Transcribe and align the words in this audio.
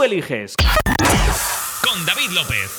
tú 0.00 0.04
eliges. 0.04 0.54
Con 1.82 2.06
David 2.06 2.30
López. 2.30 2.70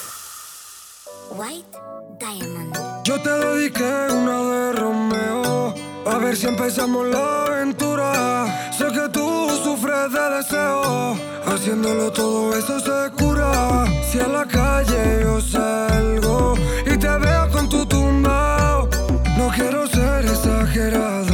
White 1.31 1.77
Diamond. 2.19 2.75
Yo 3.03 3.21
te 3.21 3.29
dediqué 3.29 4.07
una 4.11 4.37
de 4.41 4.73
Romeo. 4.73 5.73
A 6.05 6.17
ver 6.17 6.35
si 6.35 6.47
empezamos 6.47 7.07
la 7.07 7.43
aventura. 7.45 8.71
Sé 8.77 8.85
que 8.87 9.09
tú 9.09 9.49
sufres 9.63 10.11
de 10.11 10.29
deseo. 10.37 11.15
Haciéndolo 11.45 12.11
todo 12.11 12.57
eso 12.57 12.79
se 12.79 13.11
cura. 13.11 13.85
Si 14.09 14.19
a 14.19 14.27
la 14.27 14.45
calle 14.45 15.21
yo 15.21 15.41
salgo 15.41 16.55
y 16.85 16.97
te 16.97 17.07
veo 17.07 17.49
con 17.51 17.69
tu 17.69 17.85
tumbao. 17.85 18.89
No 19.37 19.49
quiero 19.55 19.87
ser 19.87 20.25
exagerado. 20.25 21.30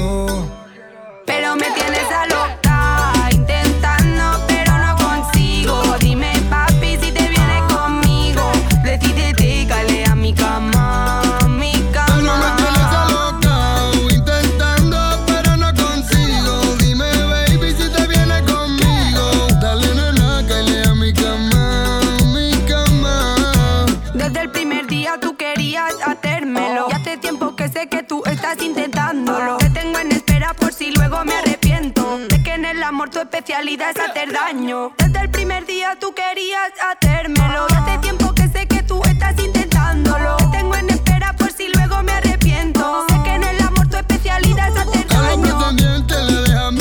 Si 30.77 30.91
luego 30.91 31.23
me 31.25 31.33
arrepiento. 31.33 32.19
Sé 32.29 32.43
que 32.43 32.53
en 32.53 32.65
el 32.65 32.83
amor 32.83 33.09
tu 33.09 33.19
especialidad 33.19 33.91
es 33.91 33.99
hacer 33.99 34.31
daño. 34.31 34.91
Desde 34.97 35.19
el 35.21 35.29
primer 35.29 35.65
día 35.65 35.97
tú 35.99 36.13
querías 36.13 36.71
hacérmelo. 36.91 37.65
Y 37.69 37.73
hace 37.73 37.97
tiempo 37.99 38.33
que 38.33 38.47
sé 38.49 38.67
que 38.67 38.83
tú 38.83 39.01
estás 39.03 39.35
intentándolo. 39.39 40.37
Te 40.37 40.57
tengo 40.57 40.75
en 40.75 40.89
espera 40.89 41.33
por 41.33 41.51
si 41.51 41.67
luego 41.69 42.03
me 42.03 42.11
arrepiento. 42.11 43.05
Sé 43.09 43.15
que 43.23 43.29
en 43.35 43.43
el 43.43 43.61
amor 43.61 43.87
tu 43.89 43.97
especialidad 43.97 44.69
es 44.69 44.77
hacer 44.77 45.05
A 45.09 45.15
los 45.15 45.41
daño. 45.41 45.57
pretendientes 45.57 46.23
le 46.23 46.41
dejan 46.41 46.75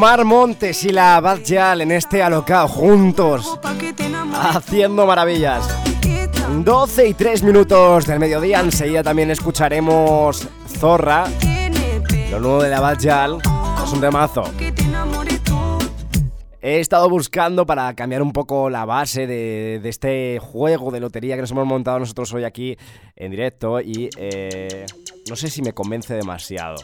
Omar 0.00 0.24
Montes 0.24 0.82
y 0.84 0.92
la 0.92 1.20
Bad 1.20 1.40
Yal 1.40 1.82
en 1.82 1.92
este 1.92 2.22
alocao 2.22 2.66
juntos, 2.66 3.60
haciendo 4.32 5.06
maravillas. 5.06 5.68
12 6.64 7.08
y 7.08 7.12
3 7.12 7.42
minutos 7.42 8.06
del 8.06 8.18
mediodía, 8.18 8.60
enseguida 8.60 9.02
también 9.02 9.30
escucharemos 9.30 10.48
Zorra, 10.78 11.26
lo 12.30 12.40
nuevo 12.40 12.62
de 12.62 12.70
la 12.70 12.80
Bad 12.80 12.98
Yal. 12.98 13.42
Es 13.84 13.92
un 13.92 14.00
temazo. 14.00 14.44
He 16.62 16.80
estado 16.80 17.10
buscando 17.10 17.66
para 17.66 17.92
cambiar 17.94 18.22
un 18.22 18.32
poco 18.32 18.70
la 18.70 18.86
base 18.86 19.26
de, 19.26 19.80
de 19.82 19.88
este 19.90 20.38
juego 20.38 20.90
de 20.90 21.00
lotería 21.00 21.34
que 21.34 21.42
nos 21.42 21.50
hemos 21.50 21.66
montado 21.66 21.98
nosotros 21.98 22.32
hoy 22.32 22.44
aquí 22.44 22.74
en 23.16 23.30
directo 23.30 23.82
y 23.82 24.08
eh, 24.16 24.86
no 25.28 25.36
sé 25.36 25.50
si 25.50 25.60
me 25.60 25.74
convence 25.74 26.14
demasiado. 26.14 26.76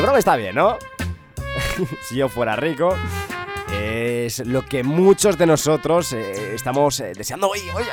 Yo 0.00 0.04
creo 0.04 0.14
que 0.14 0.20
está 0.20 0.36
bien, 0.36 0.54
¿no? 0.54 0.78
si 2.08 2.16
yo 2.16 2.30
fuera 2.30 2.56
rico, 2.56 2.96
es 3.70 4.38
lo 4.46 4.64
que 4.64 4.82
muchos 4.82 5.36
de 5.36 5.44
nosotros 5.44 6.14
eh, 6.14 6.54
estamos 6.54 7.00
eh, 7.00 7.12
deseando. 7.14 7.50
Oye, 7.50 7.70
oye, 7.74 7.90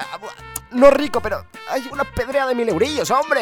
no 0.71 0.89
rico, 0.89 1.19
pero 1.19 1.43
hay 1.69 1.85
una 1.91 2.05
pedrea 2.05 2.47
de 2.47 2.55
mil 2.55 2.69
eurillos, 2.69 3.11
hombre. 3.11 3.41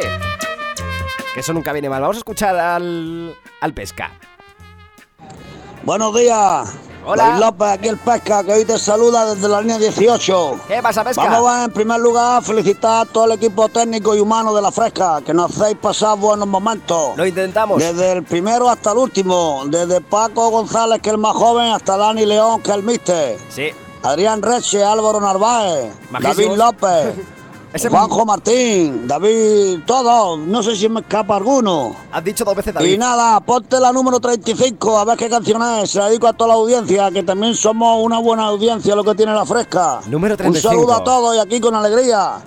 Que 1.35 1.41
eso 1.41 1.53
nunca 1.53 1.73
viene 1.73 1.89
mal. 1.89 2.01
Vamos 2.01 2.17
a 2.17 2.21
escuchar 2.21 2.57
al, 2.57 3.37
al 3.61 3.73
pesca. 3.75 4.13
Buenos 5.83 6.15
días. 6.15 6.75
Hola. 7.07 7.29
Luis 7.29 7.39
López, 7.39 7.67
aquí 7.67 7.87
el 7.87 7.97
Pesca, 7.97 8.43
que 8.43 8.53
hoy 8.53 8.66
te 8.66 8.79
saluda 8.79 9.35
desde 9.35 9.47
la 9.47 9.61
línea 9.61 9.78
18. 9.78 10.59
¿Qué 10.67 10.81
pasa, 10.81 11.03
pesca? 11.03 11.23
Vamos 11.23 11.52
a, 11.52 11.66
en 11.66 11.72
primer 11.72 11.99
lugar, 11.99 12.43
felicitar 12.43 13.02
a 13.02 13.05
todo 13.05 13.25
el 13.25 13.34
equipo 13.34 13.69
técnico 13.69 14.16
y 14.16 14.19
humano 14.19 14.55
de 14.55 14.61
la 14.61 14.72
Fresca, 14.72 15.22
que 15.23 15.31
nos 15.31 15.52
hacéis 15.52 15.78
pasar 15.78 16.17
buenos 16.17 16.47
momentos. 16.47 17.16
Lo 17.16 17.25
intentamos. 17.25 17.78
Desde 17.78 18.13
el 18.13 18.23
primero 18.23 18.67
hasta 18.67 18.91
el 18.91 18.97
último, 18.97 19.63
desde 19.67 20.02
Paco 20.02 20.49
González, 20.49 20.99
que 20.99 21.09
es 21.09 21.13
el 21.13 21.22
más 21.22 21.35
joven, 21.35 21.72
hasta 21.72 21.96
Dani 21.96 22.25
León, 22.25 22.61
que 22.63 22.72
es 22.72 22.78
el 22.78 22.84
mister. 22.84 23.37
Sí. 23.49 23.69
Adrián 24.02 24.41
Reche, 24.41 24.84
Álvaro 24.84 25.19
Narváez. 25.22 25.93
David 26.09 26.55
López, 26.55 27.16
Ese- 27.75 27.89
Juanjo 27.89 28.25
Martín, 28.25 29.05
David, 29.05 29.79
todos, 29.85 30.39
no 30.39 30.63
sé 30.63 30.77
si 30.77 30.87
me 30.87 31.01
escapa 31.01 31.35
alguno. 31.35 31.93
Has 32.09 32.23
dicho 32.23 32.45
dos 32.45 32.55
veces 32.55 32.72
Y 32.72 32.73
David. 32.75 32.97
nada, 32.99 33.37
ponte 33.41 33.81
la 33.81 33.91
número 33.91 34.17
35, 34.22 34.97
a 34.97 35.03
ver 35.03 35.17
qué 35.17 35.29
canción 35.29 35.61
es. 35.61 35.91
Se 35.91 35.99
la 35.99 36.07
dedico 36.07 36.25
a 36.27 36.31
toda 36.31 36.47
la 36.49 36.53
audiencia, 36.53 37.11
que 37.11 37.22
también 37.23 37.53
somos 37.53 37.99
una 38.01 38.19
buena 38.19 38.45
audiencia, 38.45 38.95
lo 38.95 39.03
que 39.03 39.13
tiene 39.13 39.33
la 39.33 39.45
fresca. 39.45 39.99
Número 40.07 40.35
Un 40.35 40.37
35. 40.37 40.73
saludo 40.73 40.93
a 40.93 41.03
todos 41.03 41.35
y 41.35 41.39
aquí 41.39 41.59
con 41.59 41.75
alegría. 41.75 42.37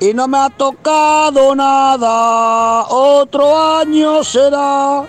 Y 0.00 0.14
no 0.14 0.26
me 0.26 0.38
ha 0.38 0.50
tocado 0.50 1.54
nada, 1.54 2.86
otro 2.88 3.56
año 3.78 4.24
será. 4.24 5.04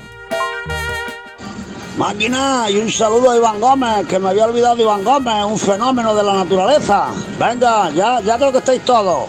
Máquina, 1.97 2.69
y 2.69 2.77
un 2.77 2.91
saludo 2.91 3.31
a 3.31 3.35
Iván 3.37 3.59
Gómez, 3.59 4.05
que 4.07 4.19
me 4.19 4.29
había 4.29 4.45
olvidado 4.45 4.75
de 4.75 4.83
Iván 4.83 5.03
Gómez, 5.03 5.45
un 5.45 5.57
fenómeno 5.57 6.13
de 6.13 6.21
la 6.23 6.33
naturaleza. 6.35 7.07
Venga, 7.39 7.89
ya, 7.89 8.19
ya 8.21 8.37
creo 8.37 8.51
que 8.51 8.57
estáis 8.59 8.85
todos. 8.85 9.25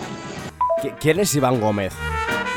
¿Qui- 0.85 0.95
¿Quién 1.01 1.19
es 1.19 1.35
Iván 1.35 1.63
Gómez? 1.63 1.95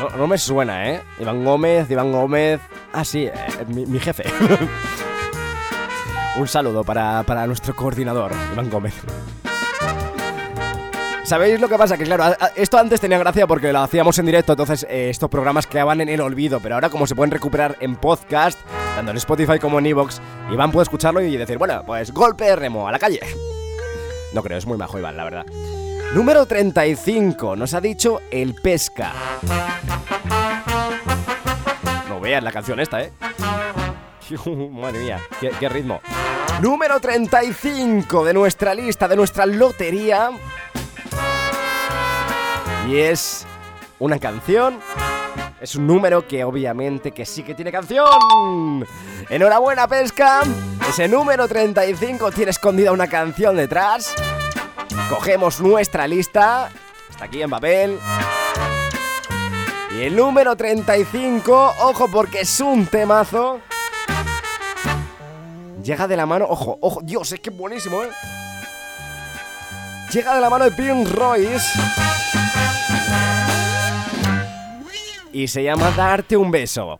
No, 0.01 0.09
no 0.17 0.27
me 0.27 0.37
suena, 0.37 0.89
¿eh? 0.89 1.01
Iván 1.17 1.45
Gómez, 1.45 1.89
Iván 1.89 2.11
Gómez. 2.11 2.59
Ah, 2.91 3.05
sí, 3.05 3.25
eh, 3.25 3.33
mi, 3.67 3.97
jefe. 3.99 4.23
Un 6.37 6.45
saludo 6.45 6.83
para, 6.83 7.23
para 7.23 7.47
nuestro 7.47 7.73
coordinador, 7.73 8.33
Iván 8.51 8.69
Gómez. 8.69 8.93
¿Sabéis 11.23 11.61
lo 11.61 11.69
que 11.69 11.77
pasa? 11.77 11.97
Que 11.97 12.03
claro, 12.03 12.35
esto 12.57 12.77
antes 12.77 12.99
tenía 12.99 13.17
gracia 13.17 13.47
porque 13.47 13.71
lo 13.71 13.79
hacíamos 13.79 14.19
en 14.19 14.25
directo, 14.25 14.51
entonces 14.53 14.85
eh, 14.89 15.09
estos 15.09 15.29
programas 15.29 15.65
quedaban 15.65 16.01
en 16.01 16.09
el 16.09 16.19
olvido, 16.19 16.59
pero 16.59 16.75
ahora 16.75 16.89
como 16.89 17.07
se 17.07 17.15
pueden 17.15 17.31
recuperar 17.31 17.77
en 17.79 17.95
podcast, 17.95 18.59
tanto 18.95 19.11
en 19.11 19.17
Spotify 19.17 19.57
como 19.57 19.79
en 19.79 19.85
Evox, 19.87 20.21
Iván 20.51 20.71
puede 20.73 20.83
escucharlo 20.83 21.21
y 21.21 21.35
decir, 21.37 21.57
bueno, 21.57 21.83
pues 21.85 22.11
golpe 22.13 22.43
de 22.45 22.55
remo, 22.57 22.87
a 22.87 22.91
la 22.91 22.99
calle. 22.99 23.21
No 24.33 24.43
creo, 24.43 24.57
es 24.57 24.65
muy 24.65 24.77
majo 24.77 24.99
Iván, 24.99 25.15
la 25.17 25.23
verdad. 25.23 25.45
Número 26.13 26.45
35, 26.45 27.55
nos 27.55 27.73
ha 27.73 27.81
dicho 27.81 28.21
el 28.31 28.55
pesca. 28.55 29.13
No 32.09 32.19
veas 32.19 32.43
la 32.43 32.51
canción 32.51 32.79
esta, 32.79 33.01
¿eh? 33.01 33.11
Madre 34.71 34.99
mía, 34.99 35.19
qué, 35.39 35.51
qué 35.59 35.69
ritmo. 35.69 36.01
Número 36.61 36.99
35 36.99 38.25
de 38.25 38.33
nuestra 38.33 38.73
lista, 38.73 39.07
de 39.07 39.15
nuestra 39.15 39.45
lotería. 39.45 40.31
Y 42.87 42.97
es 42.97 43.45
una 43.99 44.17
canción. 44.17 44.79
Es 45.59 45.75
un 45.75 45.87
número 45.87 46.27
que 46.27 46.43
obviamente 46.43 47.11
que 47.11 47.25
sí 47.25 47.43
que 47.43 47.53
tiene 47.53 47.71
canción. 47.71 48.85
Enhorabuena, 49.29 49.87
pesca. 49.87 50.41
Ese 50.87 51.07
número 51.07 51.47
35 51.47 52.31
tiene 52.31 52.51
escondida 52.51 52.91
una 52.91 53.07
canción 53.07 53.57
detrás. 53.57 54.15
Cogemos 55.09 55.59
nuestra 55.61 56.07
lista. 56.07 56.69
Está 57.09 57.25
aquí 57.25 57.41
en 57.41 57.49
papel. 57.49 57.99
Y 59.91 60.01
el 60.01 60.15
número 60.15 60.55
35, 60.55 61.75
ojo 61.81 62.07
porque 62.11 62.41
es 62.41 62.59
un 62.59 62.85
temazo. 62.85 63.61
Llega 65.83 66.07
de 66.07 66.17
la 66.17 66.25
mano, 66.25 66.45
ojo, 66.49 66.77
ojo, 66.81 67.01
Dios, 67.01 67.31
es 67.31 67.39
que 67.39 67.49
buenísimo, 67.49 68.03
¿eh? 68.03 68.09
Llega 70.11 70.35
de 70.35 70.41
la 70.41 70.49
mano 70.49 70.65
de 70.65 70.71
Prince 70.71 71.11
Royce. 71.13 71.79
Y 75.31 75.47
se 75.47 75.63
llama 75.63 75.91
Darte 75.91 76.35
un 76.35 76.51
beso. 76.51 76.99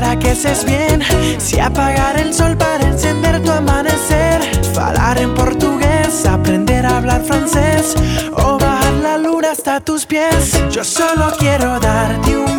para 0.00 0.18
que 0.18 0.34
seas 0.34 0.64
bien. 0.64 1.02
Si 1.38 1.60
apagar 1.60 2.18
el 2.18 2.32
sol 2.32 2.56
para 2.56 2.88
encender 2.88 3.42
tu 3.42 3.50
amanecer. 3.50 4.40
Falar 4.72 5.18
en 5.18 5.34
portugués, 5.34 6.24
aprender 6.26 6.86
a 6.86 6.98
hablar 6.98 7.22
francés. 7.22 7.94
O 8.32 8.58
bajar 8.58 8.94
la 9.02 9.18
luna 9.18 9.50
hasta 9.52 9.80
tus 9.80 10.06
pies. 10.06 10.58
Yo 10.70 10.84
solo 10.84 11.32
quiero 11.38 11.78
darte 11.78 12.34
un 12.34 12.49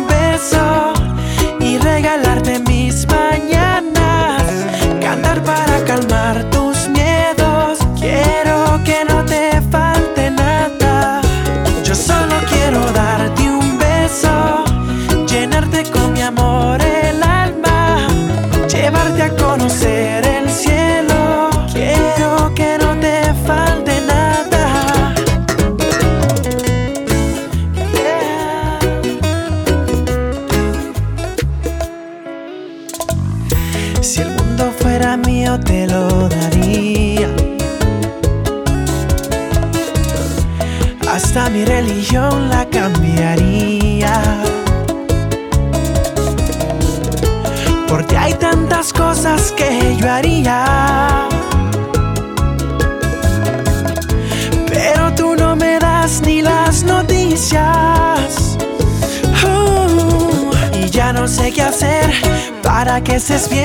estés 63.22 63.48
bien. 63.48 63.61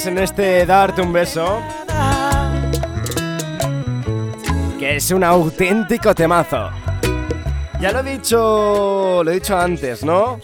Royce 0.00 0.08
en 0.08 0.18
este 0.18 0.66
Darte 0.66 1.02
un 1.02 1.12
beso. 1.12 1.60
Que 4.78 4.96
es 4.96 5.10
un 5.10 5.22
auténtico 5.22 6.14
temazo. 6.14 6.70
Ya 7.80 7.92
lo 7.92 8.00
he 8.00 8.16
dicho. 8.16 9.22
Lo 9.22 9.30
he 9.30 9.34
dicho 9.34 9.58
antes, 9.58 10.02
¿no? 10.04 10.40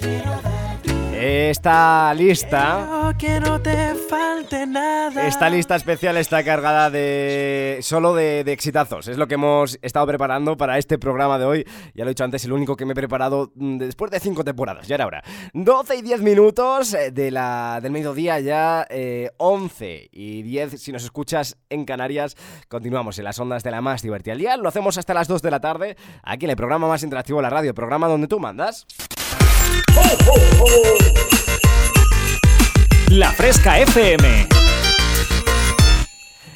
Esta 1.15 2.13
lista, 2.13 3.15
nada. 4.81 5.27
esta 5.27 5.49
lista 5.51 5.77
especial 5.77 6.17
está 6.17 6.43
cargada 6.45 6.91
de 6.91 7.79
solo 7.83 8.15
de, 8.15 8.45
de 8.45 8.53
exitazos. 8.53 9.09
Es 9.09 9.17
lo 9.17 9.27
que 9.27 9.35
hemos 9.35 9.79
estado 9.83 10.07
preparando 10.07 10.57
para 10.57 10.79
este 10.79 10.99
programa 10.99 11.39
de 11.39 11.45
hoy. 11.45 11.67
Ya 11.95 12.05
lo 12.05 12.11
he 12.11 12.13
dicho 12.15 12.25
antes, 12.25 12.45
el 12.45 12.53
único 12.53 12.77
que 12.77 12.85
me 12.85 12.93
he 12.93 12.95
preparado 12.95 13.53
mm, 13.55 13.79
después 13.79 14.11
de 14.11 14.21
cinco 14.21 14.45
temporadas. 14.45 14.87
Ya 14.87 14.97
era 14.97 15.07
hora. 15.07 15.23
12 15.53 15.97
y 15.97 16.03
10 16.03 16.23
minutos 16.23 16.95
eh, 16.95 17.11
de 17.11 17.31
la, 17.31 17.81
del 17.83 17.93
mediodía 17.93 18.41
ya, 18.41 18.87
eh, 18.91 19.31
11 19.39 20.09
y 20.13 20.43
10 20.43 20.81
si 20.81 20.93
nos 20.93 21.05
escuchas 21.05 21.57
en 21.71 21.85
Canarias. 21.85 22.37
Continuamos 22.69 23.19
en 23.19 23.25
las 23.25 23.39
ondas 23.39 23.63
de 23.63 23.71
la 23.71 23.81
más 23.81 24.03
divertida 24.03 24.33
al 24.33 24.39
día. 24.39 24.57
Lo 24.57 24.69
hacemos 24.69 24.99
hasta 24.99 25.15
las 25.15 25.29
2 25.29 25.43
de 25.43 25.51
la 25.51 25.61
tarde, 25.61 25.97
aquí 26.23 26.45
en 26.45 26.51
el 26.51 26.57
programa 26.57 26.89
más 26.89 27.03
interactivo 27.03 27.39
de 27.39 27.43
la 27.45 27.51
radio, 27.51 27.75
programa 27.75 28.09
donde 28.09 28.29
tú 28.29 28.39
mandas. 28.39 28.87
La 33.11 33.31
Fresca 33.31 33.79
FM. 33.79 34.49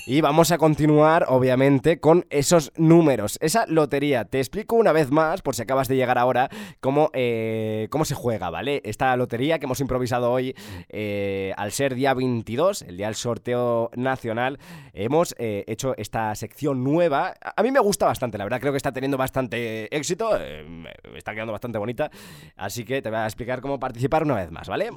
Y 0.05 0.21
vamos 0.23 0.51
a 0.51 0.59
continuar, 0.59 1.27
obviamente, 1.29 2.01
con 2.01 2.27
esos 2.31 2.73
números, 2.77 3.39
esa 3.41 3.65
lotería. 3.69 4.25
Te 4.25 4.39
explico 4.39 4.75
una 4.75 4.91
vez 4.91 5.13
más, 5.13 5.41
por 5.41 5.55
si 5.55 5.63
acabas 5.63 5.87
de 5.87 5.95
llegar 5.95 6.19
ahora, 6.19 6.51
cómo, 6.81 7.11
eh, 7.13 7.87
cómo 7.91 8.05
se 8.05 8.17
juega, 8.17 8.51
¿vale? 8.51 8.83
Esta 8.85 9.15
lotería 9.15 9.61
que 9.61 9.67
hemos 9.67 9.79
improvisado 9.79 10.33
hoy, 10.33 10.57
eh, 10.89 11.55
al 11.57 11.71
ser 11.71 11.95
día 11.95 12.13
22, 12.13 12.83
el 12.83 12.97
día 12.97 13.07
del 13.07 13.15
sorteo 13.15 13.93
nacional, 13.95 14.59
hemos 14.93 15.37
eh, 15.39 15.63
hecho 15.69 15.95
esta 15.97 16.35
sección 16.35 16.83
nueva. 16.83 17.35
A 17.57 17.63
mí 17.63 17.71
me 17.71 17.79
gusta 17.79 18.07
bastante, 18.07 18.37
la 18.37 18.45
verdad, 18.45 18.59
creo 18.59 18.73
que 18.73 18.79
está 18.79 18.91
teniendo 18.91 19.17
bastante 19.17 19.95
éxito, 19.97 20.37
me 20.67 20.91
está 21.17 21.35
quedando 21.35 21.53
bastante 21.53 21.79
bonita, 21.79 22.11
así 22.57 22.85
que 22.85 23.01
te 23.01 23.11
voy 23.11 23.21
a 23.21 23.27
explicar 23.27 23.61
cómo 23.61 23.79
participar 23.79 24.25
una 24.25 24.35
vez 24.35 24.51
más, 24.51 24.69
¿vale? 24.69 24.91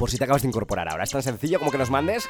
Por 0.00 0.10
si 0.10 0.16
te 0.16 0.24
acabas 0.24 0.40
de 0.40 0.48
incorporar 0.48 0.88
ahora. 0.88 1.04
Es 1.04 1.10
tan 1.10 1.22
sencillo 1.22 1.58
como 1.58 1.70
que 1.70 1.76
nos 1.76 1.90
mandes 1.90 2.26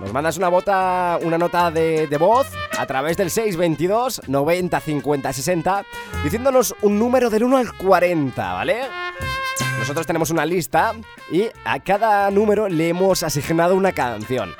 nos 0.00 0.12
mandas 0.14 0.38
una 0.38 0.48
bota, 0.48 1.18
una 1.22 1.36
nota 1.36 1.70
de, 1.70 2.06
de 2.06 2.16
voz 2.16 2.48
a 2.78 2.86
través 2.86 3.18
del 3.18 3.30
622 3.30 4.22
90 4.28 4.80
50 4.80 5.32
60 5.32 5.84
diciéndonos 6.24 6.74
un 6.80 6.98
número 6.98 7.28
del 7.28 7.44
1 7.44 7.58
al 7.58 7.76
40, 7.76 8.52
¿vale? 8.54 8.78
Nosotros 9.78 10.06
tenemos 10.06 10.30
una 10.30 10.46
lista 10.46 10.94
y 11.30 11.48
a 11.66 11.80
cada 11.80 12.30
número 12.30 12.66
le 12.68 12.88
hemos 12.88 13.22
asignado 13.22 13.76
una 13.76 13.92
canción. 13.92 14.54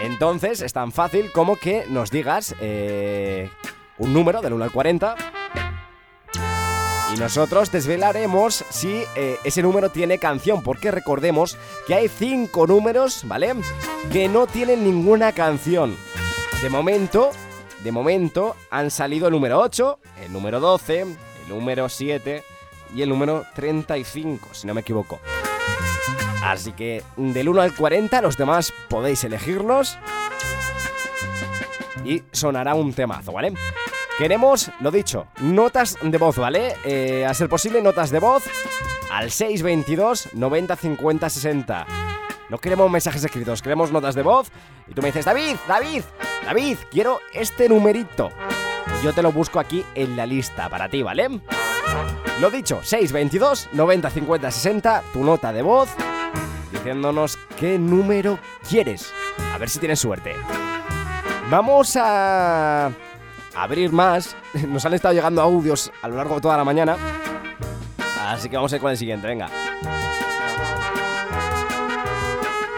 Entonces 0.00 0.62
es 0.62 0.72
tan 0.72 0.90
fácil 0.90 1.30
como 1.32 1.56
que 1.56 1.84
nos 1.90 2.10
digas 2.10 2.56
eh, 2.62 3.50
un 3.98 4.14
número 4.14 4.40
del 4.40 4.54
1 4.54 4.64
al 4.64 4.72
40 4.72 5.16
y 7.14 7.18
nosotros 7.18 7.70
desvelaremos 7.70 8.64
si 8.70 9.04
eh, 9.16 9.36
ese 9.44 9.62
número 9.62 9.90
tiene 9.90 10.18
canción, 10.18 10.62
porque 10.62 10.90
recordemos 10.90 11.56
que 11.86 11.94
hay 11.94 12.08
cinco 12.08 12.66
números, 12.66 13.22
¿vale? 13.26 13.54
Que 14.12 14.28
no 14.28 14.46
tienen 14.46 14.84
ninguna 14.84 15.32
canción. 15.32 15.96
De 16.62 16.68
momento, 16.70 17.30
de 17.82 17.92
momento 17.92 18.56
han 18.70 18.90
salido 18.90 19.26
el 19.26 19.32
número 19.32 19.60
8, 19.60 19.98
el 20.24 20.32
número 20.32 20.60
12, 20.60 21.00
el 21.00 21.48
número 21.48 21.88
7 21.88 22.44
y 22.94 23.02
el 23.02 23.08
número 23.08 23.44
35, 23.54 24.48
si 24.52 24.66
no 24.66 24.74
me 24.74 24.82
equivoco. 24.82 25.18
Así 26.42 26.72
que 26.72 27.02
del 27.16 27.48
1 27.48 27.62
al 27.62 27.74
40 27.74 28.20
los 28.20 28.36
demás 28.36 28.72
podéis 28.88 29.22
elegirlos 29.24 29.98
y 32.04 32.22
sonará 32.32 32.74
un 32.74 32.92
temazo, 32.92 33.32
¿vale? 33.32 33.52
Queremos, 34.18 34.70
lo 34.80 34.90
dicho, 34.90 35.26
notas 35.40 35.96
de 36.02 36.18
voz, 36.18 36.36
¿vale? 36.36 36.74
Eh, 36.84 37.24
a 37.24 37.32
ser 37.34 37.48
posible, 37.48 37.80
notas 37.80 38.10
de 38.10 38.18
voz 38.18 38.44
al 39.10 39.30
622 39.30 40.34
90 40.34 40.76
50 40.76 41.30
60. 41.30 41.86
No 42.50 42.58
queremos 42.58 42.90
mensajes 42.90 43.24
escritos, 43.24 43.62
queremos 43.62 43.90
notas 43.90 44.14
de 44.14 44.22
voz. 44.22 44.48
Y 44.86 44.94
tú 44.94 45.00
me 45.00 45.08
dices, 45.08 45.24
David, 45.24 45.56
David, 45.66 46.02
David, 46.44 46.76
quiero 46.90 47.20
este 47.32 47.68
numerito. 47.68 48.30
Yo 49.02 49.12
te 49.14 49.22
lo 49.22 49.32
busco 49.32 49.58
aquí 49.58 49.84
en 49.94 50.16
la 50.16 50.26
lista 50.26 50.68
para 50.68 50.88
ti, 50.88 51.02
¿vale? 51.02 51.40
Lo 52.40 52.50
dicho, 52.50 52.80
622 52.82 53.70
90 53.72 54.10
50 54.10 54.50
60, 54.50 55.02
tu 55.12 55.24
nota 55.24 55.52
de 55.52 55.62
voz, 55.62 55.88
diciéndonos 56.70 57.38
qué 57.58 57.78
número 57.78 58.38
quieres. 58.68 59.12
A 59.54 59.58
ver 59.58 59.70
si 59.70 59.78
tienes 59.78 60.00
suerte. 60.00 60.34
Vamos 61.50 61.96
a 62.00 62.90
abrir 63.54 63.92
más. 63.92 64.36
Nos 64.68 64.84
han 64.84 64.94
estado 64.94 65.14
llegando 65.14 65.42
audios 65.42 65.92
a 66.02 66.08
lo 66.08 66.16
largo 66.16 66.36
de 66.36 66.40
toda 66.40 66.56
la 66.56 66.64
mañana. 66.64 66.96
Así 68.28 68.48
que 68.48 68.56
vamos 68.56 68.72
a 68.72 68.76
ir 68.76 68.82
con 68.82 68.90
el 68.90 68.96
siguiente, 68.96 69.26
venga. 69.26 69.48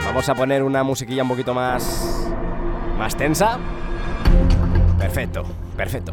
Vamos 0.04 0.28
a 0.28 0.34
poner 0.34 0.62
una 0.62 0.82
musiquilla 0.82 1.22
un 1.22 1.28
poquito 1.28 1.54
más. 1.54 2.28
más 2.98 3.16
tensa. 3.16 3.58
Perfecto, 4.98 5.44
perfecto. 5.76 6.12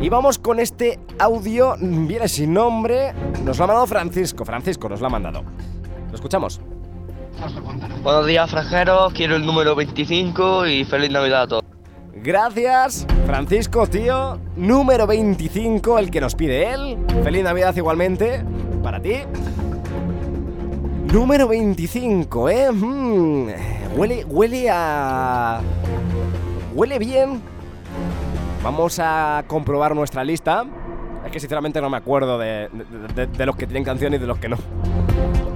Y 0.00 0.08
vamos 0.08 0.38
con 0.38 0.60
este 0.60 1.00
audio. 1.18 1.76
Viene 1.80 2.28
sin 2.28 2.52
nombre. 2.52 3.12
Nos 3.44 3.58
lo 3.58 3.64
ha 3.64 3.66
mandado 3.66 3.86
Francisco. 3.86 4.44
Francisco 4.44 4.88
nos 4.88 5.00
lo 5.00 5.06
ha 5.06 5.10
mandado. 5.10 5.42
¿Lo 6.10 6.14
escuchamos? 6.14 6.60
Buenos 8.02 8.26
días, 8.26 8.50
franjeros. 8.50 9.12
Quiero 9.12 9.36
el 9.36 9.46
número 9.46 9.74
25 9.74 10.66
y 10.66 10.84
feliz 10.84 11.10
Navidad 11.10 11.42
a 11.42 11.46
todos. 11.48 11.67
Gracias, 12.32 13.06
Francisco, 13.24 13.86
tío. 13.86 14.38
Número 14.54 15.06
25, 15.06 15.98
el 15.98 16.10
que 16.10 16.20
nos 16.20 16.34
pide 16.34 16.74
él. 16.74 16.98
Feliz 17.24 17.42
Navidad 17.42 17.74
igualmente 17.74 18.44
para 18.82 19.00
ti. 19.00 19.14
Número 21.10 21.48
25, 21.48 22.50
¿eh? 22.50 22.70
Mm, 22.70 23.48
huele, 23.96 24.26
huele 24.26 24.68
a... 24.70 25.62
Huele 26.74 26.98
bien. 26.98 27.40
Vamos 28.62 28.98
a 29.02 29.42
comprobar 29.46 29.96
nuestra 29.96 30.22
lista. 30.22 30.66
Es 31.24 31.32
que 31.32 31.40
sinceramente 31.40 31.80
no 31.80 31.88
me 31.88 31.96
acuerdo 31.96 32.36
de, 32.36 32.68
de- 33.14 33.46
los 33.46 33.56
que 33.56 33.66
tienen 33.66 33.84
canción 33.84 34.12
y 34.12 34.18
de 34.18 34.26
los 34.26 34.38
que 34.38 34.50
no. 34.50 34.58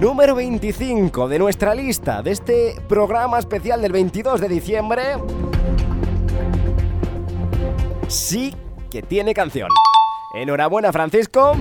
Número 0.00 0.35
25 0.35 1.29
de 1.29 1.38
nuestra 1.38 1.75
lista, 1.75 2.23
de 2.23 2.31
este 2.31 2.81
programa 2.88 3.38
especial 3.38 3.83
del 3.83 3.93
22 3.93 4.41
de 4.41 4.49
diciembre 4.49 5.02
sí 8.12 8.54
que 8.90 9.02
tiene 9.02 9.35
canción. 9.35 9.69
Enhorabuena, 10.35 10.92
Francisco. 10.92 11.52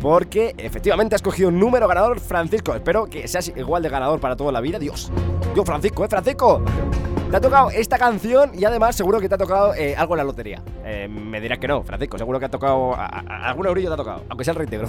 Porque 0.00 0.54
efectivamente 0.58 1.14
has 1.16 1.22
cogido 1.22 1.48
un 1.48 1.58
número 1.58 1.88
ganador, 1.88 2.20
Francisco. 2.20 2.74
Espero 2.74 3.06
que 3.06 3.26
seas 3.26 3.48
igual 3.48 3.82
de 3.82 3.88
ganador 3.88 4.20
para 4.20 4.36
toda 4.36 4.52
la 4.52 4.60
vida. 4.60 4.78
Dios. 4.78 5.10
Dios, 5.54 5.66
Francisco, 5.66 6.04
¿eh, 6.04 6.08
Francisco? 6.08 6.62
Te 7.30 7.36
ha 7.36 7.40
tocado 7.40 7.70
esta 7.70 7.98
canción 7.98 8.52
y 8.54 8.64
además 8.64 8.94
seguro 8.94 9.18
que 9.20 9.28
te 9.28 9.34
ha 9.34 9.38
tocado 9.38 9.74
eh, 9.74 9.96
algo 9.96 10.14
en 10.14 10.18
la 10.18 10.24
lotería. 10.24 10.62
Eh, 10.84 11.08
me 11.08 11.40
dirás 11.40 11.58
que 11.58 11.66
no, 11.66 11.82
Francisco. 11.82 12.18
Seguro 12.18 12.38
que 12.38 12.44
ha 12.44 12.50
tocado. 12.50 12.94
a- 12.94 13.06
a- 13.06 13.48
algún 13.48 13.66
eurillo 13.66 13.88
te 13.88 13.94
ha 13.94 13.96
tocado, 13.96 14.22
aunque 14.28 14.44
sea 14.44 14.52
el 14.52 14.58
reintegro. 14.58 14.88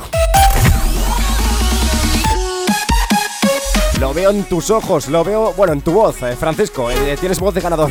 Lo 4.00 4.14
veo 4.14 4.30
en 4.30 4.44
tus 4.44 4.70
ojos, 4.70 5.08
lo 5.08 5.24
veo, 5.24 5.54
bueno, 5.54 5.74
en 5.74 5.82
tu 5.82 5.92
voz, 5.92 6.22
eh, 6.22 6.36
Francisco. 6.36 6.90
tienes 7.20 7.40
voz 7.40 7.56
de 7.56 7.62
ganador. 7.62 7.90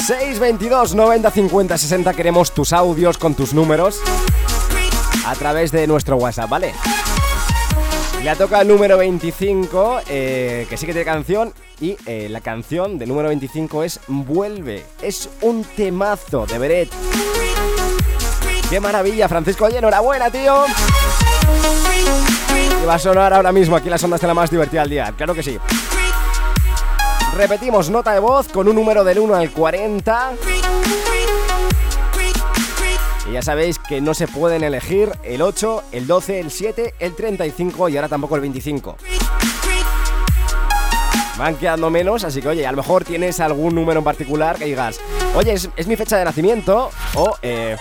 622 0.00 0.94
90 0.94 1.30
50 1.30 1.78
60 1.78 2.14
queremos 2.14 2.52
tus 2.52 2.72
audios 2.72 3.18
con 3.18 3.34
tus 3.34 3.52
números 3.52 4.00
a 5.26 5.34
través 5.34 5.70
de 5.70 5.86
nuestro 5.86 6.16
WhatsApp, 6.16 6.48
¿vale? 6.48 6.72
Le 8.22 8.36
toca 8.36 8.64
número 8.64 8.98
25, 8.98 10.00
eh, 10.08 10.66
que 10.68 10.76
sí 10.76 10.84
que 10.84 10.92
tiene 10.92 11.04
canción, 11.04 11.54
y 11.80 11.96
eh, 12.06 12.28
la 12.28 12.40
canción 12.40 12.98
del 12.98 13.08
número 13.08 13.28
25 13.28 13.82
es 13.82 14.00
Vuelve. 14.08 14.84
Es 15.00 15.28
un 15.40 15.64
temazo 15.64 16.44
de 16.46 16.58
Beret. 16.58 16.90
¡Qué 18.68 18.78
maravilla, 18.80 19.28
Francisco! 19.28 19.64
Oye, 19.64 19.78
enhorabuena, 19.78 20.30
tío. 20.30 20.64
Y 22.82 22.86
va 22.86 22.94
a 22.94 22.98
sonar 22.98 23.32
ahora 23.32 23.52
mismo 23.52 23.76
aquí 23.76 23.88
las 23.88 24.02
ondas 24.04 24.20
de 24.20 24.26
la 24.26 24.34
más 24.34 24.50
divertida 24.50 24.82
del 24.82 24.90
día. 24.90 25.14
Claro 25.16 25.34
que 25.34 25.42
sí. 25.42 25.58
Repetimos, 27.36 27.90
nota 27.90 28.12
de 28.12 28.20
voz 28.20 28.48
con 28.48 28.68
un 28.68 28.74
número 28.74 29.04
del 29.04 29.18
1 29.18 29.34
al 29.34 29.50
40. 29.50 30.32
Y 33.28 33.32
ya 33.32 33.42
sabéis 33.42 33.78
que 33.78 34.00
no 34.00 34.14
se 34.14 34.26
pueden 34.26 34.64
elegir 34.64 35.12
el 35.22 35.40
8, 35.40 35.84
el 35.92 36.06
12, 36.06 36.40
el 36.40 36.50
7, 36.50 36.94
el 36.98 37.14
35 37.14 37.88
y 37.88 37.96
ahora 37.96 38.08
tampoco 38.08 38.34
el 38.34 38.40
25. 38.42 38.96
Van 41.38 41.56
quedando 41.56 41.88
menos, 41.88 42.24
así 42.24 42.42
que 42.42 42.48
oye, 42.48 42.66
a 42.66 42.70
lo 42.72 42.78
mejor 42.78 43.04
tienes 43.04 43.40
algún 43.40 43.74
número 43.74 43.98
en 44.00 44.04
particular 44.04 44.58
que 44.58 44.66
digas, 44.66 45.00
oye, 45.34 45.52
es, 45.54 45.70
es 45.76 45.86
mi 45.86 45.96
fecha 45.96 46.18
de 46.18 46.24
nacimiento 46.24 46.90
o... 47.14 47.36
eh, 47.40 47.76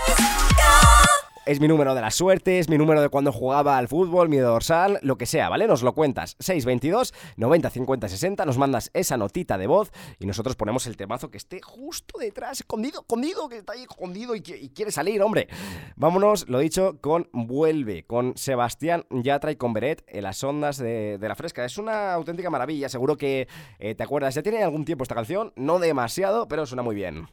es 1.50 1.60
mi 1.60 1.68
número 1.68 1.96
de 1.96 2.02
la 2.02 2.12
suerte, 2.12 2.60
es 2.60 2.70
mi 2.70 2.78
número 2.78 3.02
de 3.02 3.10
cuando 3.10 3.32
jugaba 3.32 3.80
al 3.80 3.88
fútbol, 3.88 4.30
mi 4.30 4.38
dorsal, 4.38 5.00
lo 5.02 5.18
que 5.18 5.26
sea, 5.26 5.50
¿vale? 5.50 5.66
Nos 5.66 5.82
lo 5.82 5.96
cuentas. 5.96 6.36
622 6.38 7.12
90 7.38 7.72
50 7.72 8.08
60, 8.08 8.46
nos 8.46 8.60
mandas 8.60 8.92
esa 8.94 9.18
notita 9.18 9.58
de 9.58 9.66
voz 9.66 9.92
y 10.20 10.28
nosotros 10.28 10.56
ponemos 10.56 10.86
el 10.86 10.96
temazo 10.96 11.32
que 11.32 11.38
esté 11.38 11.60
justo 11.60 12.20
detrás, 12.20 12.60
escondido, 12.60 13.00
escondido, 13.00 13.50
que 13.50 13.58
está 13.58 13.74
ahí 13.74 13.82
escondido 13.82 14.36
y, 14.36 14.42
quiere 14.42 14.92
salir, 14.92 15.24
hombre. 15.24 15.48
Vámonos, 15.96 16.48
lo 16.50 16.60
dicho, 16.60 17.00
con 17.02 17.28
Vuelve, 17.34 18.06
con 18.06 18.38
Sebastián 18.38 19.06
Yatra 19.10 19.52
y 19.52 19.56
con 19.56 19.74
Beret 19.74 20.04
en 20.08 20.26
las 20.26 20.44
ondas 20.44 20.78
de, 20.78 21.18
la 21.20 21.34
fresca. 21.34 21.66
Es 21.66 21.80
una 21.80 22.14
auténtica 22.14 22.52
maravilla, 22.52 22.90
seguro 22.90 23.18
que 23.18 23.48
eh, 23.80 23.96
te 23.96 24.04
acuerdas. 24.04 24.36
Ya 24.36 24.44
tiene 24.44 24.62
algún 24.62 24.86
tiempo 24.86 25.02
esta 25.02 25.16
canción, 25.16 25.52
no 25.56 25.80
demasiado, 25.80 26.48
pero 26.48 26.68
suena 26.68 26.84
muy 26.84 26.94
bien. 26.94 27.28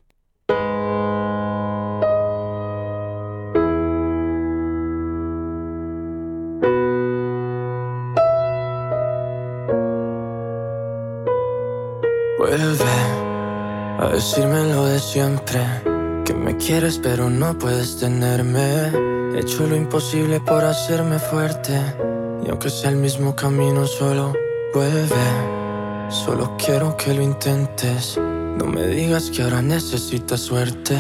A 14.07 14.11
decirme 14.11 14.73
lo 14.73 14.87
de 14.87 14.99
siempre. 15.01 15.61
Que 16.25 16.33
me 16.33 16.57
quieres 16.57 16.99
pero 16.99 17.29
no 17.29 17.59
puedes 17.59 17.99
tenerme. 17.99 18.93
He 19.35 19.41
hecho 19.41 19.67
lo 19.67 19.75
imposible 19.75 20.41
por 20.41 20.65
hacerme 20.65 21.19
fuerte. 21.19 21.75
Y 22.45 22.51
aunque 22.51 22.71
sea 22.71 22.91
el 22.91 22.97
mismo 22.97 23.35
camino, 23.35 23.87
solo 23.87 24.33
vuelve. 24.73 25.27
Solo 26.09 26.57
quiero 26.57 26.97
que 26.97 27.15
lo 27.15 27.23
intentes. 27.23 28.17
No 28.19 28.67
me 28.67 28.87
digas 28.87 29.31
que 29.31 29.43
ahora 29.43 29.61
necesitas 29.61 30.41
suerte. 30.41 30.95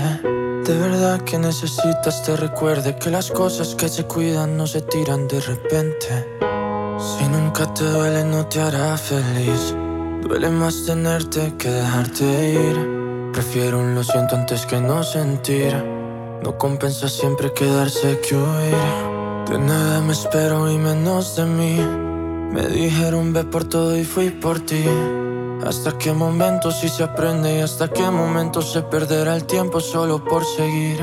De 0.65 0.77
verdad 0.77 1.21
que 1.21 1.39
necesitas 1.39 2.25
te 2.25 2.37
recuerde 2.37 2.97
que 2.97 3.11
las 3.11 3.31
cosas 3.31 3.77
que 3.77 3.89
se 3.89 4.05
cuidan 4.05 4.57
no 4.57 4.67
se 4.67 4.83
tiran 4.83 5.29
de 5.29 5.41
repente. 5.41 6.27
Si 6.99 7.29
nunca 7.29 7.73
te 7.73 7.85
duele 7.85 8.25
no 8.25 8.47
te 8.47 8.61
hará 8.61 8.97
feliz. 8.97 9.75
Duele 10.23 10.51
más 10.51 10.85
tenerte 10.87 11.55
que 11.57 11.71
dejarte 11.71 12.25
ir. 12.53 12.96
Prefiero 13.37 13.81
un 13.81 13.95
lo 13.95 14.03
siento 14.03 14.35
antes 14.35 14.65
que 14.65 14.81
no 14.81 15.03
sentir. 15.03 15.71
No 16.43 16.57
compensa 16.57 17.07
siempre 17.07 17.53
quedarse 17.53 18.19
que 18.21 18.35
huir. 18.35 19.45
De 19.51 19.59
nada 19.59 20.01
me 20.01 20.15
espero 20.15 20.71
y 20.71 20.79
menos 20.79 21.37
de 21.37 21.45
mí. 21.45 21.77
Me 22.51 22.67
dijeron 22.67 23.35
ve 23.35 23.45
por 23.45 23.65
todo 23.65 23.95
y 23.95 24.05
fui 24.05 24.31
por 24.31 24.61
ti. 24.61 24.87
Hasta 25.67 25.99
qué 25.99 26.15
momento 26.15 26.71
si 26.71 26.89
se 26.89 27.03
aprende 27.03 27.59
y 27.59 27.61
hasta 27.61 27.89
qué 27.89 28.11
momento 28.11 28.63
se 28.63 28.81
perderá 28.81 29.37
el 29.37 29.45
tiempo 29.45 29.81
solo 29.81 30.25
por 30.25 30.43
seguir. 30.43 30.99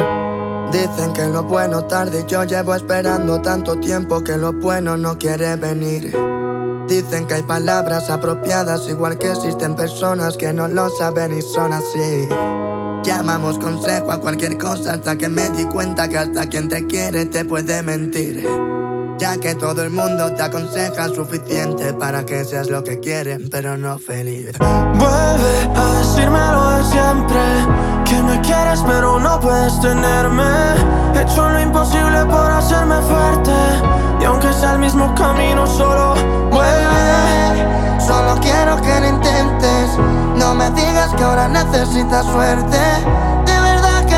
Dicen 0.72 1.13
que 1.13 1.28
lo 1.28 1.44
bueno 1.44 1.86
tarde, 1.86 2.25
yo 2.28 2.46
llevo 2.46 2.74
esperando 2.74 3.44
tanto 3.44 3.80
tiempo 3.80 4.24
que 4.24 4.38
lo 4.38 4.54
bueno 4.54 4.98
no 4.98 5.20
quiere 5.20 5.56
venir. 5.56 6.43
Dicen 6.88 7.25
que 7.28 7.36
hay 7.36 7.44
palabras 7.44 8.10
apropiadas, 8.10 8.88
igual 8.90 9.18
que 9.18 9.32
existen 9.32 9.75
personas 9.75 10.38
que 10.38 10.54
no 10.54 10.68
lo 10.68 10.90
saben 10.90 11.38
y 11.38 11.42
son 11.42 11.74
así. 11.74 12.28
Llamamos 13.04 13.58
consejo 13.60 14.12
a 14.12 14.20
cualquier 14.20 14.58
cosa 14.58 14.94
hasta 14.94 15.18
que 15.18 15.28
me 15.28 15.50
di 15.50 15.66
cuenta 15.66 16.08
que 16.08 16.18
hasta 16.18 16.48
quien 16.48 16.70
te 16.70 16.86
quiere 16.88 17.25
te 17.25 17.46
puede 17.46 17.82
mentir. 17.84 18.48
Ya 19.18 19.38
que 19.38 19.56
todo 19.56 19.84
el 19.84 19.90
mundo 19.90 20.34
te 20.34 20.42
aconseja 20.42 21.08
suficiente 21.10 21.94
para 21.94 22.25
que 22.25 22.44
seas 22.44 22.70
lo 22.70 22.84
que 22.84 23.00
quieren, 23.00 23.50
pero 23.50 23.78
no 23.78 23.98
feliz. 24.00 24.52
Vuelve 24.60 25.70
a 25.75 26.00
decirme 26.00 26.40
lo 26.52 26.70
de 26.72 26.84
siempre, 26.86 28.03
que 28.13 28.24
me 28.24 28.41
quieres 28.41 28.84
pero 28.86 29.20
no 29.20 29.39
puedes 29.39 29.79
tenerme. 29.79 30.43
He 31.15 31.22
hecho 31.22 31.50
lo 31.50 31.60
imposible 31.60 32.25
por 32.25 32.51
hacerme 32.51 32.98
fuerte, 33.01 33.55
y 34.22 34.25
aunque 34.25 34.51
sea 34.53 34.74
el 34.74 34.79
mismo 34.79 35.13
camino, 35.15 35.65
solo 35.65 36.13
vuelve. 36.51 38.00
Solo 38.00 38.36
quiero 38.41 38.82
que 38.82 39.00
lo 39.00 39.08
intentes, 39.08 39.98
no 40.38 40.53
me 40.53 40.70
digas 40.72 41.13
que 41.15 41.24
ahora 41.24 41.48
necesitas 41.48 42.25
suerte 42.25 42.77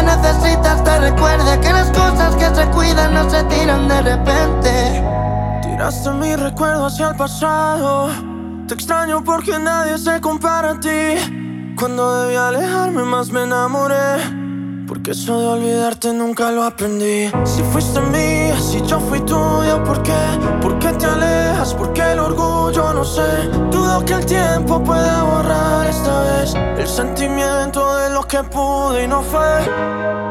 necesitas 0.05 0.83
te 0.83 0.99
recuerde 0.99 1.59
que 1.59 1.73
las 1.73 1.89
cosas 1.89 2.35
que 2.35 2.53
se 2.53 2.65
cuidan 2.67 3.13
no 3.13 3.29
se 3.29 3.43
tiran 3.43 3.87
de 3.87 4.01
repente. 4.01 5.03
Tiraste 5.63 6.11
mi 6.11 6.35
recuerdo 6.35 6.85
hacia 6.85 7.09
el 7.09 7.15
pasado. 7.15 8.09
Te 8.67 8.73
extraño 8.73 9.23
porque 9.23 9.57
nadie 9.59 9.97
se 9.97 10.21
compara 10.21 10.71
a 10.71 10.79
ti. 10.79 11.44
Cuando 11.77 12.22
debí 12.22 12.38
alejarme 12.38 13.03
más 13.03 13.32
me 13.32 13.44
enamoré. 13.44 14.46
Porque 14.88 15.12
eso 15.12 15.39
de 15.39 15.48
olvidarte 15.48 16.13
nunca 16.13 16.51
lo 16.51 16.63
aprendí. 16.63 17.29
Si 17.44 17.63
fuiste 17.63 18.00
mía, 18.00 18.58
si 18.62 18.82
yo 18.84 19.00
fui 19.00 19.20
tuya, 19.22 19.84
¿por 19.84 20.01
qué? 20.03 20.13
¿Por 20.62 20.79
qué 20.79 20.89
te 20.94 21.05
alejas? 21.05 21.74
¿Por 21.74 21.91
qué 21.91 22.13
el 22.13 22.20
orgullo? 22.20 22.94
No 22.94 23.03
sé. 23.03 23.50
Dudo 23.71 24.06
que 24.06 24.13
el 24.13 24.26
tiempo 24.26 24.82
pueda 24.84 25.23
borrar 25.23 25.88
esta 25.88 26.21
vez 26.21 26.56
el 26.78 26.88
sentimiento 26.88 27.97
de 27.97 28.10
lo 28.12 28.23
que 28.23 28.43
pude 28.43 29.04
y 29.04 29.08
no 29.08 29.21
fue. 29.23 29.65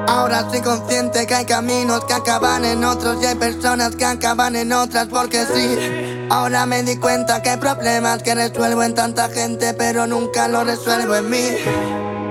Ahora 0.09 0.40
estoy 0.40 0.61
consciente 0.61 1.27
que 1.27 1.35
hay 1.35 1.45
caminos 1.45 2.05
que 2.05 2.14
acaban 2.14 2.64
en 2.64 2.85
otros 2.85 3.23
y 3.23 3.27
hay 3.27 3.35
personas 3.35 3.97
que 3.97 4.05
acaban 4.05 4.57
en 4.57 4.73
otras 4.73 5.09
porque 5.09 5.45
sí. 5.45 6.13
Ahora 6.31 6.67
me 6.67 6.83
di 6.83 6.97
cuenta 6.97 7.43
que 7.43 7.51
hay 7.51 7.57
problemas 7.59 8.23
que 8.23 8.35
resuelvo 8.35 8.83
en 8.83 8.95
tanta 8.95 9.29
gente, 9.29 9.75
pero 9.75 10.07
nunca 10.07 10.49
lo 10.49 10.65
resuelvo 10.65 11.15
en 11.17 11.31
mí. 11.31 11.49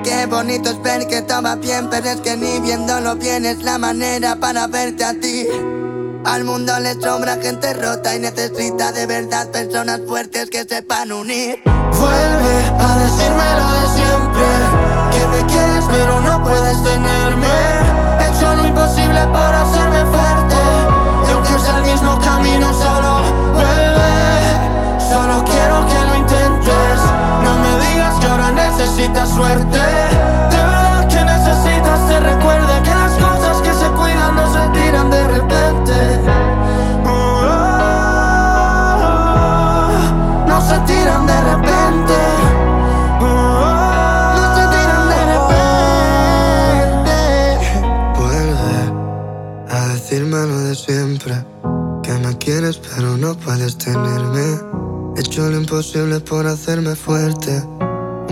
Qué 0.04 0.26
bonito 0.26 0.72
es 0.72 0.82
ver 0.82 1.08
que 1.08 1.20
estaba 1.20 1.56
bien, 1.56 1.90
pero 1.90 2.10
es 2.10 2.20
que 2.22 2.36
ni 2.36 2.60
viéndolo 2.60 3.16
bien 3.16 3.46
es 3.46 3.64
la 3.64 3.78
manera 3.78 4.36
para 4.36 4.68
verte 4.68 5.06
a 5.06 5.14
ti. 5.14 5.48
Al 6.26 6.44
mundo 6.44 6.78
le 6.80 6.94
sobra 6.96 7.38
gente 7.38 7.74
rota 7.74 8.16
y 8.16 8.20
necesita 8.20 8.92
de 8.92 9.06
verdad 9.06 9.50
personas 9.52 10.02
fuertes 10.08 10.50
que 10.50 10.64
sepan 10.64 11.12
unir. 11.12 11.62
Vuelve 11.66 12.72
a 12.80 12.98
decirme 12.98 13.44
lo 13.60 13.72
de 13.74 13.88
siempre, 13.96 14.46
que 15.12 15.28
me 15.28 15.46
quieres 15.52 15.86
pero 15.90 16.22
no 16.22 16.44
puedes 16.44 16.84
tenerme. 16.84 17.48
He 18.20 18.28
hecho 18.28 18.56
lo 18.56 18.68
imposible 18.68 19.22
para 19.32 19.62
hacerme 19.62 20.06
fuerte, 20.06 20.56
y 21.28 21.32
aunque 21.32 21.56
es 21.56 21.68
el 21.70 21.82
mismo 21.84 22.20
camino 22.20 22.74
solo 22.74 23.12
suerte. 29.36 29.80
De 30.54 30.58
verdad 30.58 31.08
que 31.08 31.24
necesitas 31.26 32.08
te 32.08 32.19
recuerde 32.19 32.82
que 32.84 32.93
las 32.93 33.13
cosas 33.13 33.62
que 33.62 33.74
se 33.74 33.89
cuidan 33.91 34.36
no 34.36 34.54
se 34.54 34.60
tiran 34.69 35.10
de 35.10 35.28
repente. 35.28 35.93
Uh, 37.06 37.10
no 40.48 40.62
se 40.62 40.78
tiran 40.89 41.26
de 41.26 41.41
repente. 41.52 42.15
Uh, 43.22 43.26
no 44.38 44.43
se 44.56 44.63
tiran 44.74 45.04
de 45.13 45.22
repente. 45.34 47.15
Vuelve 48.19 48.78
a 49.69 49.80
decirme 49.93 50.39
lo 50.46 50.58
de 50.60 50.76
siempre. 50.76 51.34
Que 52.04 52.13
me 52.13 52.38
quieres 52.38 52.78
pero 52.78 53.17
no 53.17 53.36
puedes 53.36 53.78
tenerme. 53.78 54.60
He 55.15 55.22
hecho 55.22 55.50
lo 55.50 55.58
imposible 55.58 56.19
por 56.19 56.46
hacerme 56.46 56.96
fuerte. 56.96 57.63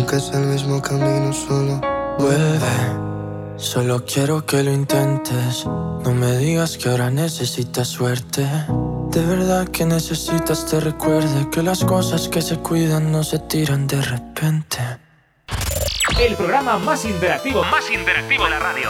Aunque 0.01 0.15
es 0.15 0.31
el 0.33 0.47
mismo 0.47 0.81
camino, 0.81 1.31
solo 1.31 1.79
vuelve. 2.17 3.55
Solo 3.55 4.03
quiero 4.03 4.43
que 4.43 4.63
lo 4.63 4.73
intentes. 4.73 5.63
No 5.67 6.11
me 6.15 6.37
digas 6.37 6.75
que 6.75 6.89
ahora 6.89 7.11
necesitas 7.11 7.89
suerte. 7.89 8.41
De 9.11 9.23
verdad 9.23 9.67
que 9.67 9.85
necesitas 9.85 10.65
te 10.65 10.79
recuerde 10.79 11.47
que 11.51 11.61
las 11.61 11.85
cosas 11.85 12.27
que 12.29 12.41
se 12.41 12.57
cuidan 12.57 13.11
no 13.11 13.23
se 13.23 13.37
tiran 13.37 13.85
de 13.85 14.01
repente. 14.01 14.79
El 16.19 16.35
programa 16.35 16.79
más 16.79 17.05
interactivo, 17.05 17.63
más 17.65 17.91
interactivo 17.91 18.45
de 18.45 18.49
la 18.49 18.59
radio. 18.59 18.89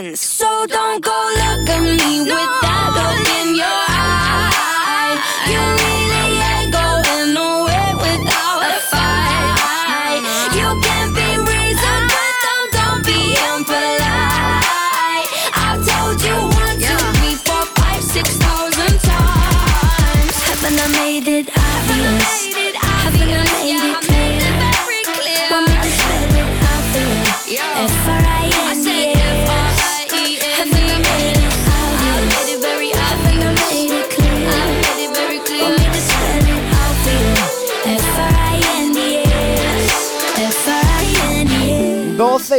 friends. 0.00 0.29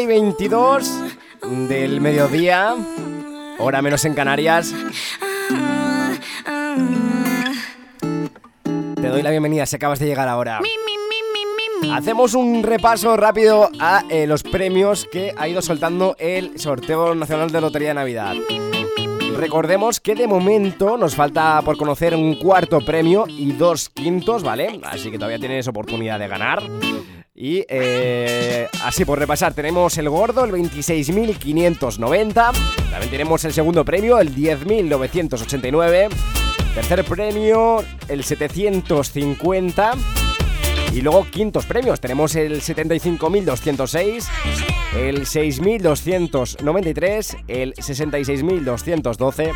y 0.01 0.05
22 0.07 0.89
del 1.69 2.01
mediodía, 2.01 2.75
hora 3.59 3.81
menos 3.81 4.03
en 4.05 4.15
Canarias. 4.15 4.73
Te 8.95 9.07
doy 9.07 9.21
la 9.21 9.29
bienvenida 9.29 9.65
si 9.65 9.75
acabas 9.75 9.99
de 9.99 10.07
llegar 10.07 10.27
ahora. 10.27 10.59
Hacemos 11.93 12.33
un 12.33 12.63
repaso 12.63 13.15
rápido 13.15 13.69
a 13.79 14.03
eh, 14.09 14.25
los 14.25 14.41
premios 14.41 15.07
que 15.11 15.33
ha 15.37 15.47
ido 15.47 15.61
soltando 15.61 16.15
el 16.17 16.57
Sorteo 16.59 17.13
Nacional 17.13 17.51
de 17.51 17.61
Lotería 17.61 17.89
de 17.89 17.95
Navidad. 17.95 18.33
Recordemos 19.37 19.99
que 19.99 20.15
de 20.15 20.27
momento 20.27 20.97
nos 20.97 21.15
falta 21.15 21.61
por 21.63 21.77
conocer 21.77 22.15
un 22.15 22.35
cuarto 22.35 22.79
premio 22.79 23.25
y 23.27 23.51
dos 23.53 23.89
quintos, 23.89 24.41
¿vale? 24.43 24.79
Así 24.83 25.11
que 25.11 25.17
todavía 25.17 25.39
tienes 25.39 25.67
oportunidad 25.67 26.19
de 26.19 26.27
ganar. 26.27 26.63
Y 27.33 27.65
eh, 27.69 28.67
así 28.83 29.05
por 29.05 29.17
repasar, 29.17 29.53
tenemos 29.53 29.97
el 29.97 30.09
gordo, 30.09 30.43
el 30.43 30.51
26.590. 30.51 32.33
También 32.33 33.09
tenemos 33.09 33.45
el 33.45 33.53
segundo 33.53 33.85
premio, 33.85 34.19
el 34.19 34.35
10.989. 34.35 36.09
Tercer 36.75 37.03
premio, 37.05 37.83
el 38.07 38.23
750. 38.23 39.93
Y 40.93 41.01
luego 41.01 41.25
quintos 41.31 41.65
premios, 41.65 41.99
tenemos 42.01 42.35
el 42.35 42.61
75.206, 42.61 44.25
el 44.97 45.21
6.293, 45.21 47.43
el 47.47 47.73
66.212, 47.75 49.53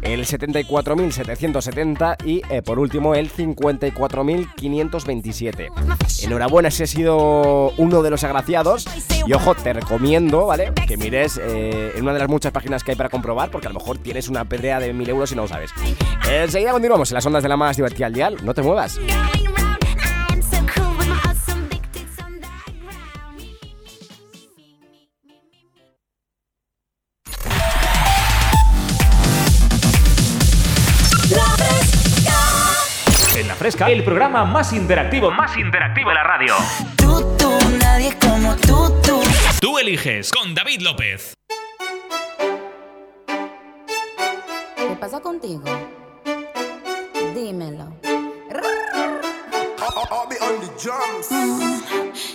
el 0.00 0.24
74.770 0.24 2.16
y 2.24 2.40
eh, 2.48 2.62
por 2.62 2.78
último 2.78 3.14
el 3.14 3.30
54.527. 3.30 6.24
Enhorabuena, 6.24 6.70
si 6.70 6.84
ha 6.84 6.86
sido 6.86 7.74
uno 7.76 8.02
de 8.02 8.08
los 8.08 8.24
agraciados. 8.24 8.86
Y 9.26 9.34
ojo, 9.34 9.54
te 9.54 9.74
recomiendo, 9.74 10.46
¿vale? 10.46 10.72
Que 10.88 10.96
mires 10.96 11.38
eh, 11.42 11.92
en 11.94 12.02
una 12.02 12.14
de 12.14 12.20
las 12.20 12.30
muchas 12.30 12.52
páginas 12.52 12.82
que 12.82 12.92
hay 12.92 12.96
para 12.96 13.10
comprobar, 13.10 13.50
porque 13.50 13.66
a 13.66 13.70
lo 13.70 13.78
mejor 13.78 13.98
tienes 13.98 14.28
una 14.28 14.46
pelea 14.46 14.80
de 14.80 14.94
1.000 14.94 15.10
euros 15.10 15.30
y 15.32 15.36
no 15.36 15.42
lo 15.42 15.48
sabes. 15.48 15.72
Enseguida 16.30 16.72
continuamos 16.72 17.10
en 17.10 17.16
las 17.16 17.26
ondas 17.26 17.42
de 17.42 17.50
la 17.50 17.58
más 17.58 17.76
divertida 17.76 18.06
al 18.06 18.14
dial. 18.14 18.38
No 18.42 18.54
te 18.54 18.62
muevas. 18.62 18.98
Fresca, 33.60 33.90
el 33.90 34.02
programa 34.02 34.46
más 34.46 34.72
interactivo, 34.72 35.30
más 35.30 35.54
interactivo 35.58 36.08
de 36.08 36.14
la 36.14 36.22
radio. 36.22 36.54
Tú, 36.96 37.36
tú, 37.36 37.50
nadie 37.78 38.16
como 38.18 38.56
tú, 38.56 38.90
tú. 39.02 39.20
Tú 39.60 39.78
eliges 39.78 40.30
con 40.32 40.54
David 40.54 40.80
López. 40.80 41.34
¿Qué 44.76 44.96
pasa 44.98 45.20
contigo? 45.20 45.62
Dímelo. 47.34 47.92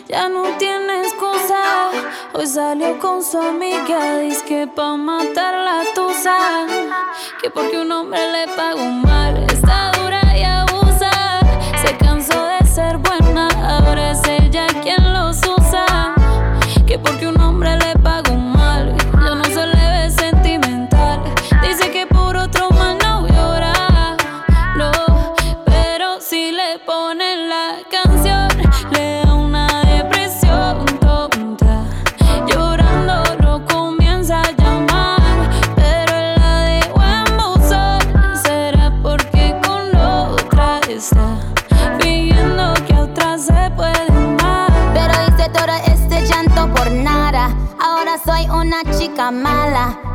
Ya 0.08 0.30
no 0.30 0.44
tienes 0.60 1.12
cosa. 1.16 1.90
Hoy 2.34 2.46
salió 2.46 3.00
con 3.00 3.24
su 3.24 3.40
amiga. 3.40 4.20
Dice 4.20 4.46
que 4.46 4.68
pa' 4.68 4.96
matar 4.96 5.56
la 5.56 5.92
tusa. 5.96 6.68
Que 7.42 7.50
porque 7.50 7.80
un 7.80 7.92
hombre 7.92 8.20
le 8.32 8.48
pagó 8.54 8.86
mal. 8.86 9.44
Está 9.52 9.95
Yeah. 14.56 14.86
and 14.88 15.05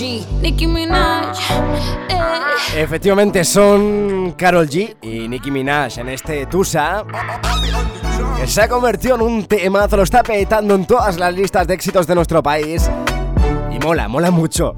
Nicki 0.00 0.66
Minaj. 0.68 1.36
Ey. 2.08 2.82
Efectivamente 2.82 3.44
son 3.44 4.34
Carol 4.36 4.68
G 4.68 4.96
y 5.02 5.26
Nicki 5.26 5.50
Minaj 5.50 5.98
en 5.98 6.08
este 6.10 6.46
Tusa 6.46 7.04
que 8.38 8.46
se 8.46 8.62
ha 8.62 8.68
convertido 8.68 9.16
en 9.16 9.22
un 9.22 9.46
temazo, 9.46 9.96
lo 9.96 10.04
está 10.04 10.22
petando 10.22 10.76
en 10.76 10.86
todas 10.86 11.18
las 11.18 11.34
listas 11.34 11.66
de 11.66 11.74
éxitos 11.74 12.06
de 12.06 12.14
nuestro 12.14 12.44
país 12.44 12.88
y 13.72 13.78
mola, 13.80 14.06
mola 14.06 14.30
mucho. 14.30 14.76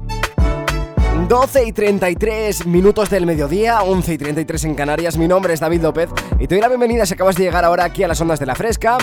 12 1.29 1.65
y 1.65 1.71
33 1.71 2.65
minutos 2.65 3.11
del 3.11 3.27
mediodía, 3.27 3.83
11 3.83 4.13
y 4.13 4.17
33 4.17 4.63
en 4.63 4.75
Canarias. 4.75 5.17
Mi 5.17 5.27
nombre 5.27 5.53
es 5.53 5.59
David 5.59 5.83
López 5.83 6.09
y 6.39 6.47
te 6.47 6.55
doy 6.55 6.61
la 6.61 6.67
bienvenida 6.67 7.05
si 7.05 7.13
acabas 7.13 7.35
de 7.35 7.43
llegar 7.43 7.63
ahora 7.63 7.83
aquí 7.83 8.01
a 8.01 8.07
las 8.07 8.19
ondas 8.19 8.39
de 8.39 8.47
la 8.47 8.55
fresca. 8.55 8.97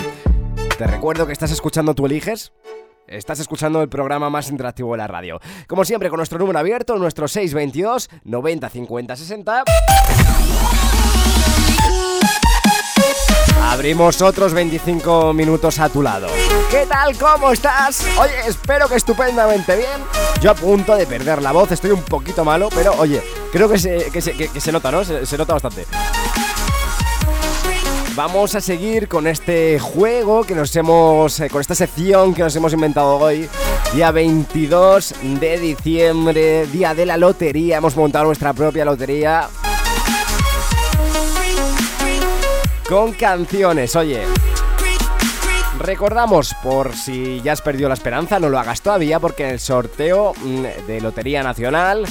Te 0.76 0.86
recuerdo 0.86 1.26
que 1.26 1.32
estás 1.32 1.52
escuchando 1.52 1.94
Tú 1.94 2.06
Eliges. 2.06 2.52
Estás 3.08 3.40
escuchando 3.40 3.80
el 3.82 3.88
programa 3.88 4.28
más 4.28 4.50
interactivo 4.50 4.92
de 4.92 4.98
la 4.98 5.06
radio. 5.06 5.40
Como 5.66 5.84
siempre, 5.84 6.10
con 6.10 6.18
nuestro 6.18 6.38
número 6.38 6.58
abierto, 6.58 6.96
nuestro 6.96 7.26
622 7.26 8.10
90 8.24 8.68
50 8.68 9.16
60. 9.16 9.64
Abrimos 13.62 14.20
otros 14.22 14.52
25 14.54 15.32
minutos 15.32 15.78
a 15.78 15.88
tu 15.88 16.02
lado. 16.02 16.28
¿Qué 16.70 16.86
tal? 16.86 17.16
¿Cómo 17.18 17.52
estás? 17.52 18.04
Oye, 18.18 18.32
espero 18.46 18.88
que 18.88 18.96
estupendamente 18.96 19.76
bien. 19.76 19.88
Yo 20.40 20.50
a 20.50 20.54
punto 20.54 20.94
de 20.94 21.06
perder 21.06 21.42
la 21.42 21.52
voz, 21.52 21.70
estoy 21.72 21.90
un 21.90 22.02
poquito 22.02 22.44
malo, 22.44 22.68
pero 22.74 22.92
oye, 22.98 23.22
creo 23.52 23.68
que 23.68 23.78
se, 23.78 24.10
que 24.10 24.20
se, 24.20 24.32
que- 24.32 24.48
que 24.48 24.60
se 24.60 24.72
nota, 24.72 24.90
¿no? 24.90 25.04
Se, 25.04 25.26
se 25.26 25.36
nota 25.36 25.54
bastante. 25.54 25.84
Vamos 28.18 28.56
a 28.56 28.60
seguir 28.60 29.06
con 29.06 29.28
este 29.28 29.78
juego 29.78 30.42
que 30.42 30.56
nos 30.56 30.74
hemos. 30.74 31.38
eh, 31.38 31.48
con 31.48 31.60
esta 31.60 31.76
sección 31.76 32.34
que 32.34 32.42
nos 32.42 32.56
hemos 32.56 32.72
inventado 32.72 33.16
hoy. 33.16 33.48
Día 33.94 34.10
22 34.10 35.14
de 35.38 35.58
diciembre, 35.60 36.66
día 36.66 36.94
de 36.94 37.06
la 37.06 37.16
lotería. 37.16 37.76
Hemos 37.76 37.94
montado 37.94 38.24
nuestra 38.24 38.52
propia 38.54 38.84
lotería. 38.84 39.48
Con 42.88 43.12
canciones, 43.12 43.94
oye. 43.94 44.22
Recordamos, 45.78 46.56
por 46.60 46.96
si 46.96 47.40
ya 47.42 47.52
has 47.52 47.62
perdido 47.62 47.88
la 47.88 47.94
esperanza, 47.94 48.40
no 48.40 48.48
lo 48.48 48.58
hagas 48.58 48.82
todavía, 48.82 49.20
porque 49.20 49.44
en 49.44 49.50
el 49.50 49.60
sorteo 49.60 50.34
mm, 50.42 50.86
de 50.88 51.00
Lotería 51.00 51.44
Nacional 51.44 52.04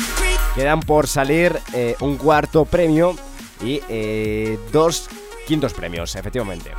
quedan 0.56 0.80
por 0.80 1.06
salir 1.06 1.60
eh, 1.74 1.98
un 2.00 2.16
cuarto 2.16 2.64
premio 2.64 3.14
y 3.62 3.82
eh, 3.90 4.58
dos 4.72 5.10
quintos 5.48 5.74
premios, 5.74 6.14
efectivamente. 6.16 6.74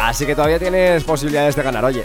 Así 0.00 0.26
que 0.26 0.34
todavía 0.34 0.58
tienes 0.58 1.02
posibilidades 1.02 1.56
de 1.56 1.62
ganar, 1.62 1.84
oye. 1.84 2.04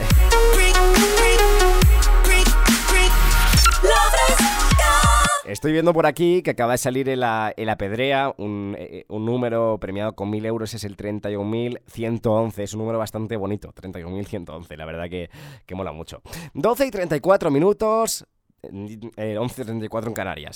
Estoy 5.46 5.72
viendo 5.72 5.94
por 5.94 6.06
aquí 6.06 6.42
que 6.44 6.52
acaba 6.52 6.74
de 6.74 6.78
salir 6.78 7.10
en 7.10 7.20
la, 7.22 7.54
pedrea 7.78 8.34
un, 8.38 8.76
eh, 8.78 9.06
un 9.10 9.26
número 9.26 9.78
premiado 9.80 10.14
con 10.14 10.30
1000 10.30 10.46
euros, 10.46 10.74
es 10.74 10.84
el 10.84 10.96
31.111. 10.96 12.60
Es 12.60 12.74
un 12.74 12.80
número 12.80 13.00
bastante 13.00 13.36
bonito, 13.36 13.74
31.111, 13.74 14.78
la 14.78 14.86
verdad 14.86 15.10
que, 15.10 15.30
que 15.66 15.76
mola 15.76 15.92
mucho. 15.92 16.22
12 16.54 16.88
y 16.88 16.92
34 16.92 17.52
minutos, 17.52 18.26
eh, 18.62 19.38
11 19.38 19.62
y 19.62 19.66
34 19.66 20.10
en 20.10 20.14
Canarias. 20.14 20.56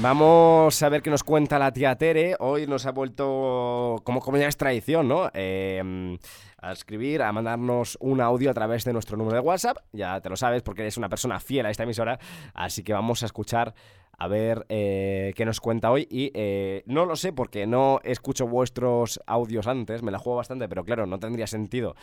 Vamos 0.00 0.82
a 0.82 0.88
ver 0.88 1.00
qué 1.00 1.10
nos 1.10 1.22
cuenta 1.22 1.58
la 1.58 1.72
tía 1.72 1.94
Tere. 1.96 2.34
Hoy 2.40 2.66
nos 2.66 2.86
ha 2.86 2.90
vuelto, 2.90 4.00
como, 4.04 4.20
como 4.20 4.36
ya 4.36 4.48
es 4.48 4.56
tradición, 4.56 5.06
¿no? 5.06 5.30
Eh, 5.32 6.18
a 6.62 6.72
escribir, 6.72 7.22
a 7.22 7.32
mandarnos 7.32 7.98
un 8.00 8.20
audio 8.20 8.50
a 8.50 8.54
través 8.54 8.84
de 8.84 8.92
nuestro 8.92 9.16
número 9.16 9.36
de 9.36 9.42
WhatsApp. 9.42 9.78
Ya 9.92 10.20
te 10.20 10.28
lo 10.28 10.36
sabes 10.36 10.62
porque 10.62 10.82
eres 10.82 10.96
una 10.96 11.08
persona 11.08 11.40
fiel 11.40 11.66
a 11.66 11.70
esta 11.70 11.82
emisora. 11.82 12.18
Así 12.54 12.82
que 12.82 12.92
vamos 12.92 13.22
a 13.22 13.26
escuchar 13.26 13.74
a 14.22 14.28
ver 14.28 14.66
eh, 14.68 15.32
qué 15.34 15.44
nos 15.44 15.60
cuenta 15.60 15.90
hoy. 15.90 16.06
Y 16.08 16.30
eh, 16.34 16.84
no 16.86 17.06
lo 17.06 17.16
sé 17.16 17.32
porque 17.32 17.66
no 17.66 18.00
escucho 18.04 18.46
vuestros 18.46 19.20
audios 19.26 19.66
antes. 19.66 20.02
Me 20.02 20.12
la 20.12 20.18
juego 20.18 20.36
bastante, 20.36 20.68
pero 20.68 20.84
claro, 20.84 21.06
no 21.06 21.18
tendría 21.18 21.48
sentido. 21.48 21.96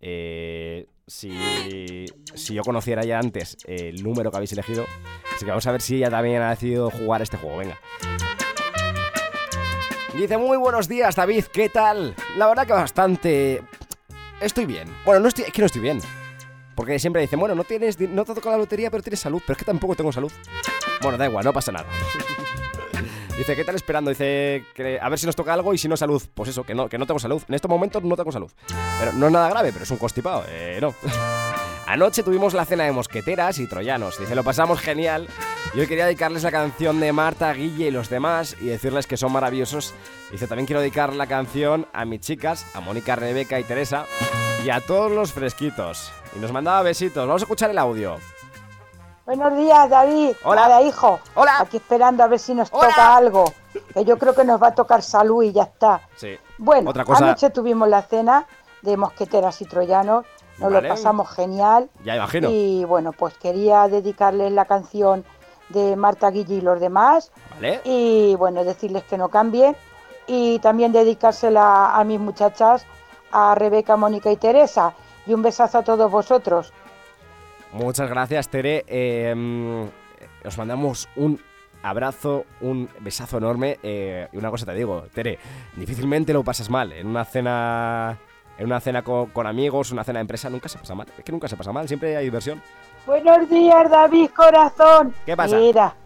eh, 0.00 0.86
si, 1.06 1.36
si 2.34 2.54
yo 2.54 2.62
conociera 2.62 3.02
ya 3.02 3.18
antes 3.18 3.56
el 3.66 4.02
número 4.02 4.30
que 4.30 4.36
habéis 4.36 4.52
elegido. 4.52 4.84
Así 5.34 5.44
que 5.44 5.50
vamos 5.50 5.66
a 5.66 5.72
ver 5.72 5.82
si 5.82 5.96
ella 5.96 6.10
también 6.10 6.42
ha 6.42 6.50
decidido 6.50 6.90
jugar 6.90 7.22
este 7.22 7.38
juego. 7.38 7.58
Venga. 7.58 7.78
Dice, 10.16 10.38
muy 10.38 10.56
buenos 10.56 10.88
días 10.88 11.16
David, 11.16 11.46
¿qué 11.52 11.68
tal? 11.68 12.14
La 12.36 12.46
verdad 12.46 12.68
que 12.68 12.72
bastante... 12.72 13.62
Estoy 14.40 14.66
bien. 14.66 14.88
Bueno, 15.04 15.20
no 15.20 15.28
estoy... 15.28 15.44
es 15.44 15.52
que 15.52 15.60
no 15.60 15.66
estoy 15.66 15.82
bien. 15.82 15.98
Porque 16.74 16.98
siempre 16.98 17.22
dicen, 17.22 17.38
bueno, 17.38 17.54
no 17.54 17.64
tienes, 17.64 17.98
no 18.00 18.24
te 18.24 18.34
toca 18.34 18.50
la 18.50 18.56
lotería, 18.56 18.90
pero 18.90 19.02
tienes 19.02 19.20
salud. 19.20 19.40
Pero 19.46 19.52
es 19.52 19.58
que 19.58 19.64
tampoco 19.64 19.94
tengo 19.94 20.12
salud. 20.12 20.32
Bueno, 21.02 21.18
da 21.18 21.26
igual, 21.26 21.44
no 21.44 21.52
pasa 21.52 21.72
nada. 21.72 21.86
Dice, 23.38 23.56
¿qué 23.56 23.64
tal 23.64 23.74
esperando? 23.74 24.10
Dice, 24.10 24.64
a 25.00 25.08
ver 25.08 25.18
si 25.18 25.26
nos 25.26 25.34
toca 25.34 25.52
algo 25.52 25.74
y 25.74 25.78
si 25.78 25.88
no 25.88 25.96
salud. 25.96 26.22
Pues 26.34 26.50
eso, 26.50 26.62
que 26.62 26.74
no, 26.74 26.88
que 26.88 26.98
no 26.98 27.06
tengo 27.06 27.18
salud. 27.18 27.42
En 27.48 27.54
estos 27.54 27.68
momentos 27.68 28.02
no 28.04 28.16
tengo 28.16 28.30
salud. 28.30 28.50
Pero 29.00 29.12
no 29.12 29.26
es 29.26 29.32
nada 29.32 29.48
grave, 29.48 29.72
pero 29.72 29.82
es 29.82 29.90
un 29.90 29.96
constipado. 29.96 30.44
Eh, 30.48 30.78
no. 30.80 30.94
Anoche 31.86 32.22
tuvimos 32.22 32.54
la 32.54 32.64
cena 32.64 32.84
de 32.84 32.92
mosqueteras 32.92 33.58
y 33.58 33.66
troyanos. 33.66 34.18
Dice, 34.20 34.34
lo 34.36 34.44
pasamos 34.44 34.80
genial. 34.80 35.26
Y 35.74 35.80
hoy 35.80 35.86
quería 35.88 36.06
dedicarles 36.06 36.44
la 36.44 36.52
canción 36.52 37.00
de 37.00 37.12
Marta, 37.12 37.52
Guille 37.52 37.88
y 37.88 37.90
los 37.90 38.08
demás 38.08 38.56
y 38.60 38.66
decirles 38.66 39.08
que 39.08 39.16
son 39.16 39.32
maravillosos. 39.32 39.94
Dice, 40.30 40.46
también 40.46 40.66
quiero 40.66 40.80
dedicar 40.80 41.12
la 41.14 41.26
canción 41.26 41.88
a 41.92 42.04
mis 42.04 42.20
chicas, 42.20 42.64
a 42.74 42.80
Mónica, 42.80 43.16
Rebeca 43.16 43.58
y 43.58 43.64
Teresa 43.64 44.06
y 44.64 44.70
a 44.70 44.80
todos 44.80 45.10
los 45.10 45.32
fresquitos. 45.32 46.12
Y 46.34 46.38
nos 46.38 46.52
mandaba 46.52 46.82
besitos. 46.82 47.26
Vamos 47.26 47.42
a 47.42 47.44
escuchar 47.44 47.70
el 47.70 47.78
audio. 47.78 48.16
Buenos 49.26 49.56
días, 49.56 49.88
David. 49.88 50.32
Hola. 50.44 50.62
Nada, 50.62 50.82
hijo. 50.82 51.18
Hola. 51.34 51.60
Aquí 51.60 51.78
esperando 51.78 52.22
a 52.22 52.26
ver 52.26 52.38
si 52.38 52.54
nos 52.54 52.70
toca 52.70 53.16
algo. 53.16 53.44
Que 53.94 54.04
yo 54.04 54.18
creo 54.18 54.34
que 54.34 54.44
nos 54.44 54.62
va 54.62 54.68
a 54.68 54.74
tocar 54.74 55.02
salud 55.02 55.42
y 55.42 55.52
ya 55.52 55.62
está. 55.64 56.00
Sí. 56.16 56.36
Bueno, 56.58 56.90
Otra 56.90 57.04
cosa- 57.04 57.24
anoche 57.24 57.50
tuvimos 57.50 57.88
la 57.88 58.02
cena 58.02 58.46
de 58.82 58.96
mosqueteras 58.96 59.60
y 59.62 59.64
troyanos, 59.64 60.26
nos 60.58 60.70
Vale. 60.72 60.88
lo 60.88 60.94
pasamos 60.94 61.30
genial. 61.30 61.88
Ya 62.04 62.16
imagino. 62.16 62.48
Y 62.50 62.84
bueno, 62.84 63.12
pues 63.12 63.34
quería 63.38 63.88
dedicarles 63.88 64.52
la 64.52 64.66
canción 64.66 65.24
de 65.70 65.96
Marta 65.96 66.30
Guille 66.30 66.56
y 66.56 66.60
los 66.60 66.78
demás. 66.78 67.32
Vale. 67.54 67.80
Y 67.84 68.34
bueno, 68.36 68.62
decirles 68.62 69.04
que 69.04 69.16
no 69.16 69.28
cambien. 69.30 69.74
Y 70.26 70.58
también 70.58 70.92
dedicársela 70.92 71.96
a 71.96 72.04
mis 72.04 72.20
muchachas, 72.20 72.84
a 73.32 73.54
Rebeca, 73.54 73.96
Mónica 73.96 74.30
y 74.30 74.36
Teresa. 74.36 74.94
Y 75.26 75.34
un 75.34 75.42
besazo 75.42 75.78
a 75.78 75.82
todos 75.82 76.10
vosotros. 76.10 76.72
Muchas 77.72 78.08
gracias, 78.08 78.48
Tere. 78.48 78.84
Eh, 78.86 79.34
mm, 79.34 80.46
os 80.46 80.58
mandamos 80.58 81.08
un 81.16 81.40
abrazo, 81.82 82.44
un 82.60 82.88
besazo 83.00 83.38
enorme. 83.38 83.78
eh, 83.82 84.28
y 84.32 84.36
una 84.36 84.50
cosa 84.50 84.66
te 84.66 84.74
digo, 84.74 85.04
Tere, 85.12 85.38
difícilmente 85.76 86.32
lo 86.32 86.44
pasas 86.44 86.70
mal. 86.70 86.92
En 86.92 87.06
una 87.06 87.24
cena. 87.24 88.18
En 88.56 88.66
una 88.66 88.78
cena 88.78 89.02
con, 89.02 89.26
con 89.30 89.48
amigos, 89.48 89.90
una 89.90 90.04
cena 90.04 90.20
de 90.20 90.22
empresa, 90.22 90.48
nunca 90.48 90.68
se 90.68 90.78
pasa 90.78 90.94
mal. 90.94 91.08
Es 91.18 91.24
que 91.24 91.32
nunca 91.32 91.48
se 91.48 91.56
pasa 91.56 91.72
mal, 91.72 91.88
siempre 91.88 92.16
hay 92.16 92.22
diversión. 92.24 92.62
Buenos 93.04 93.50
días, 93.50 93.90
David 93.90 94.30
Corazón. 94.30 95.12
¿Qué 95.26 95.36
pasa? 95.36 95.56
Mira, 95.56 95.96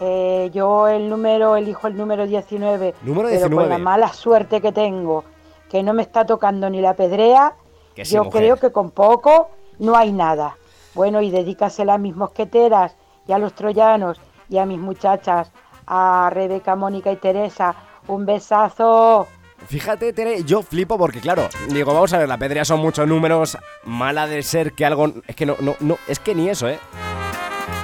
eh, 0.00 0.50
yo 0.54 0.88
el 0.88 1.10
número, 1.10 1.54
elijo 1.54 1.88
el 1.88 1.96
número 1.98 2.26
19. 2.26 2.94
Número 3.02 3.28
pero 3.28 3.40
con 3.42 3.50
19. 3.50 3.68
la 3.68 3.76
mala 3.78 4.08
suerte 4.08 4.62
que 4.62 4.72
tengo, 4.72 5.22
que 5.68 5.82
no 5.82 5.92
me 5.92 6.00
está 6.00 6.24
tocando 6.24 6.70
ni 6.70 6.80
la 6.80 6.94
pedrea, 6.94 7.56
Que 7.94 8.04
sí, 8.04 8.14
yo 8.14 8.24
mujer. 8.24 8.42
creo 8.42 8.56
que 8.56 8.72
con 8.72 8.90
poco 8.90 9.50
no 9.78 9.96
hay 9.96 10.12
nada. 10.12 10.56
Bueno, 10.94 11.20
y 11.22 11.30
dedícasela 11.30 11.94
a 11.94 11.98
mis 11.98 12.14
mosqueteras 12.14 12.96
y 13.26 13.32
a 13.32 13.38
los 13.38 13.54
troyanos 13.54 14.20
y 14.48 14.58
a 14.58 14.66
mis 14.66 14.78
muchachas, 14.78 15.50
a 15.86 16.30
Rebeca, 16.32 16.76
Mónica 16.76 17.10
y 17.10 17.16
Teresa. 17.16 17.74
Un 18.08 18.26
besazo. 18.26 19.26
Fíjate, 19.66 20.12
Tere, 20.12 20.42
yo 20.42 20.62
flipo 20.62 20.98
porque, 20.98 21.20
claro, 21.20 21.48
digo, 21.68 21.94
vamos 21.94 22.12
a 22.12 22.18
ver, 22.18 22.28
la 22.28 22.36
pedrea 22.36 22.64
son 22.64 22.80
muchos 22.80 23.06
números. 23.06 23.56
Mala 23.84 24.26
de 24.26 24.42
ser 24.42 24.72
que 24.72 24.84
algo. 24.84 25.12
Es 25.26 25.36
que 25.36 25.46
no, 25.46 25.56
no, 25.60 25.76
no, 25.80 25.98
es 26.08 26.18
que 26.18 26.34
ni 26.34 26.48
eso, 26.48 26.68
¿eh? 26.68 26.78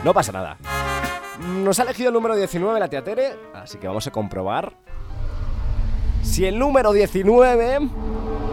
No 0.04 0.12
pasa 0.12 0.32
nada. 0.32 0.56
Nos 1.62 1.78
ha 1.78 1.84
elegido 1.84 2.08
el 2.08 2.14
número 2.14 2.34
19 2.34 2.80
la 2.80 2.88
tía 2.88 3.04
Tere, 3.04 3.36
así 3.54 3.78
que 3.78 3.86
vamos 3.86 4.06
a 4.06 4.10
comprobar. 4.10 4.72
Si 6.22 6.44
el 6.46 6.58
número 6.58 6.92
19 6.92 7.78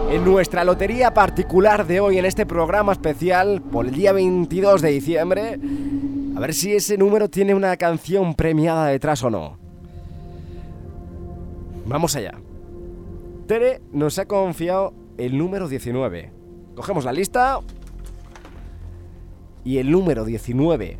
en 0.10 0.24
nuestra 0.24 0.64
lotería 0.64 1.14
particular 1.14 1.86
de 1.86 2.00
hoy, 2.00 2.18
en 2.18 2.26
este 2.26 2.46
programa 2.46 2.92
especial 2.92 3.62
por 3.62 3.86
el 3.86 3.92
día 3.94 4.14
22 4.14 4.82
de 4.82 4.90
diciembre, 4.90 5.60
a 6.36 6.40
ver 6.40 6.54
si 6.54 6.74
ese 6.74 6.98
número 6.98 7.30
tiene 7.30 7.54
una 7.56 7.76
canción 7.78 8.36
premiada 8.36 8.88
detrás 8.88 9.24
o 9.24 9.30
no. 9.30 9.58
Vamos 11.86 12.16
allá. 12.16 12.34
Tere 13.48 13.82
nos 13.92 14.18
ha 14.18 14.26
confiado 14.26 14.94
el 15.18 15.38
número 15.38 15.68
19. 15.68 16.32
Cogemos 16.76 17.06
la 17.06 17.14
lista. 17.14 17.60
Y 19.64 19.78
el 19.78 19.90
número 19.92 20.26
19 20.26 21.00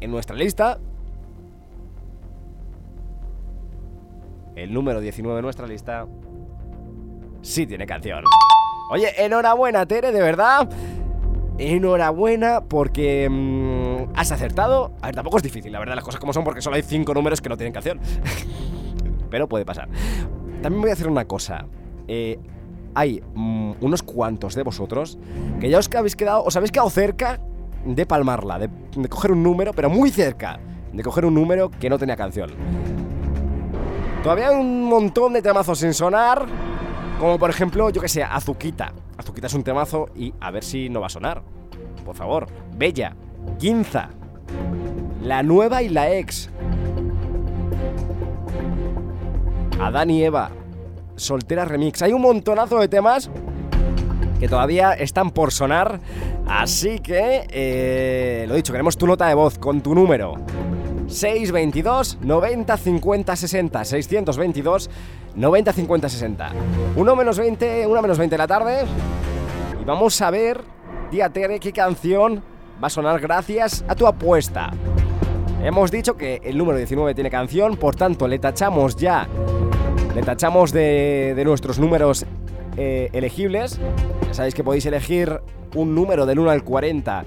en 0.00 0.10
nuestra 0.10 0.36
lista. 0.36 0.78
El 4.54 4.72
número 4.72 5.00
19 5.00 5.38
en 5.38 5.42
nuestra 5.42 5.66
lista. 5.66 6.06
Sí 7.46 7.64
tiene 7.64 7.86
canción. 7.86 8.24
Oye, 8.90 9.24
enhorabuena, 9.24 9.86
Tere, 9.86 10.10
de 10.10 10.20
verdad. 10.20 10.68
Enhorabuena 11.58 12.62
porque 12.62 13.28
mm, 13.30 14.18
has 14.18 14.32
acertado. 14.32 14.90
A 15.00 15.06
ver, 15.06 15.14
tampoco 15.14 15.36
es 15.36 15.44
difícil, 15.44 15.70
la 15.70 15.78
verdad, 15.78 15.94
las 15.94 16.02
cosas 16.02 16.18
como 16.18 16.32
son, 16.32 16.42
porque 16.42 16.60
solo 16.60 16.74
hay 16.74 16.82
cinco 16.82 17.14
números 17.14 17.40
que 17.40 17.48
no 17.48 17.56
tienen 17.56 17.72
canción. 17.72 18.00
Pero 19.30 19.48
puede 19.48 19.64
pasar. 19.64 19.88
También 20.60 20.80
voy 20.80 20.90
a 20.90 20.94
hacer 20.94 21.06
una 21.06 21.24
cosa. 21.26 21.66
Eh, 22.08 22.36
hay 22.96 23.22
mm, 23.34 23.74
unos 23.80 24.02
cuantos 24.02 24.56
de 24.56 24.64
vosotros 24.64 25.16
que 25.60 25.70
ya 25.70 25.78
os 25.78 25.88
habéis 25.94 26.16
quedado, 26.16 26.42
os 26.42 26.56
habéis 26.56 26.72
quedado 26.72 26.90
cerca 26.90 27.38
de 27.84 28.06
palmarla, 28.06 28.58
de, 28.58 28.68
de 28.96 29.08
coger 29.08 29.30
un 29.30 29.44
número, 29.44 29.72
pero 29.72 29.88
muy 29.88 30.10
cerca, 30.10 30.58
de 30.92 31.02
coger 31.02 31.24
un 31.24 31.34
número 31.34 31.70
que 31.70 31.88
no 31.88 31.96
tenía 31.96 32.16
canción. 32.16 32.50
Todavía 34.24 34.48
hay 34.48 34.56
un 34.56 34.82
montón 34.82 35.32
de 35.32 35.42
temazos 35.42 35.78
sin 35.78 35.94
sonar, 35.94 36.44
como 37.18 37.38
por 37.38 37.50
ejemplo, 37.50 37.90
yo 37.90 38.00
que 38.00 38.08
sé, 38.08 38.22
Azuquita. 38.22 38.92
Azuquita 39.16 39.46
es 39.46 39.54
un 39.54 39.62
temazo 39.62 40.08
y 40.14 40.34
a 40.40 40.50
ver 40.50 40.64
si 40.64 40.88
no 40.88 41.00
va 41.00 41.06
a 41.06 41.10
sonar. 41.10 41.42
Por 42.04 42.14
favor, 42.14 42.46
Bella, 42.76 43.14
Ginza, 43.58 44.10
La 45.22 45.42
Nueva 45.42 45.82
y 45.82 45.88
la 45.88 46.10
Ex, 46.12 46.50
Adán 49.80 50.10
y 50.10 50.22
Eva, 50.24 50.50
Soltera 51.16 51.64
Remix. 51.64 52.02
Hay 52.02 52.12
un 52.12 52.22
montonazo 52.22 52.78
de 52.78 52.88
temas 52.88 53.30
que 54.38 54.48
todavía 54.48 54.92
están 54.92 55.30
por 55.30 55.52
sonar. 55.52 56.00
Así 56.46 57.00
que, 57.00 57.46
eh, 57.50 58.44
lo 58.48 58.54
dicho, 58.54 58.72
queremos 58.72 58.96
tu 58.96 59.06
nota 59.06 59.26
de 59.26 59.34
voz 59.34 59.58
con 59.58 59.80
tu 59.80 59.94
número. 59.94 60.34
622 61.08 62.18
90 62.20 62.76
50 62.76 63.36
60 63.36 63.84
622 63.84 64.90
90 65.34 65.72
50 65.72 66.08
60 66.08 66.52
1 66.96 67.16
menos 67.16 67.38
20 67.38 67.86
1 67.86 68.02
menos 68.02 68.18
20 68.18 68.34
de 68.34 68.38
la 68.38 68.46
tarde. 68.46 68.84
Y 69.80 69.84
vamos 69.84 70.20
a 70.20 70.30
ver 70.30 70.60
tía 71.10 71.28
Tere 71.30 71.60
qué 71.60 71.72
canción 71.72 72.42
va 72.82 72.88
a 72.88 72.90
sonar 72.90 73.20
gracias 73.20 73.84
a 73.88 73.94
tu 73.94 74.06
apuesta. 74.06 74.70
Hemos 75.62 75.90
dicho 75.90 76.16
que 76.16 76.40
el 76.44 76.58
número 76.58 76.78
19 76.78 77.14
tiene 77.14 77.30
canción 77.30 77.76
por 77.76 77.96
tanto 77.96 78.28
le 78.28 78.38
tachamos 78.38 78.96
ya 78.96 79.26
le 80.14 80.22
tachamos 80.22 80.72
de, 80.72 81.34
de 81.36 81.44
nuestros 81.44 81.78
números 81.78 82.24
eh, 82.76 83.10
elegibles. 83.12 83.78
Ya 84.26 84.34
sabéis 84.34 84.54
que 84.54 84.64
podéis 84.64 84.86
elegir 84.86 85.40
un 85.74 85.94
número 85.94 86.26
del 86.26 86.38
1 86.38 86.50
al 86.50 86.64
40 86.64 87.24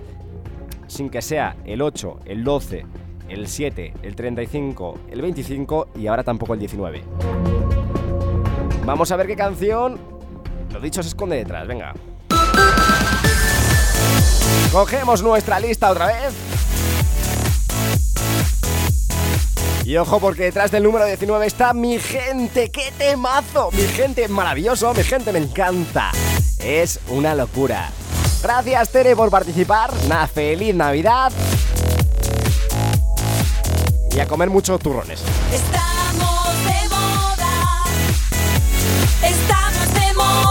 sin 0.88 1.10
que 1.10 1.22
sea 1.22 1.56
el 1.66 1.82
8 1.82 2.20
el 2.26 2.44
12 2.44 2.86
el 3.30 3.48
7, 3.48 3.94
el 4.04 4.16
35, 4.16 5.00
el 5.12 5.22
25 5.22 5.90
y 5.96 6.08
ahora 6.08 6.24
tampoco 6.24 6.54
el 6.54 6.60
19. 6.60 7.04
Vamos 8.86 9.12
a 9.12 9.16
ver 9.16 9.28
qué 9.28 9.36
canción, 9.36 10.00
lo 10.74 10.80
dicho, 10.80 11.04
se 11.04 11.10
esconde 11.10 11.38
detrás, 11.38 11.68
venga. 11.68 11.94
Cogemos 14.72 15.22
nuestra 15.24 15.60
lista 15.60 15.92
otra 15.92 16.08
vez. 16.08 16.34
Y 19.86 19.98
ojo 19.98 20.20
porque 20.20 20.44
detrás 20.44 20.70
del 20.70 20.84
número 20.84 21.06
19 21.06 21.48
está 21.48 21.74
mi 21.74 21.98
gente, 21.98 22.70
qué 22.70 22.92
temazo, 22.98 23.72
mi 23.72 23.82
gente 23.82 24.28
maravilloso, 24.28 24.94
mi 24.94 25.04
gente 25.04 25.34
me 25.34 25.40
encanta. 25.40 26.12
Es 26.60 27.00
una 27.10 27.34
locura. 27.34 27.90
Gracias 28.44 28.92
Tere 28.92 29.16
por 29.16 29.32
participar, 29.32 29.92
una 30.06 30.28
feliz 30.28 30.76
Navidad 30.76 31.32
y 34.16 34.20
a 34.20 34.28
comer 34.28 34.50
muchos 34.50 34.80
turrones. 34.80 35.24
Estamos 35.52 36.66
de 36.66 36.90
moda. 36.90 37.84
Estamos 39.24 39.94
de 39.94 40.14
moda. 40.14 40.50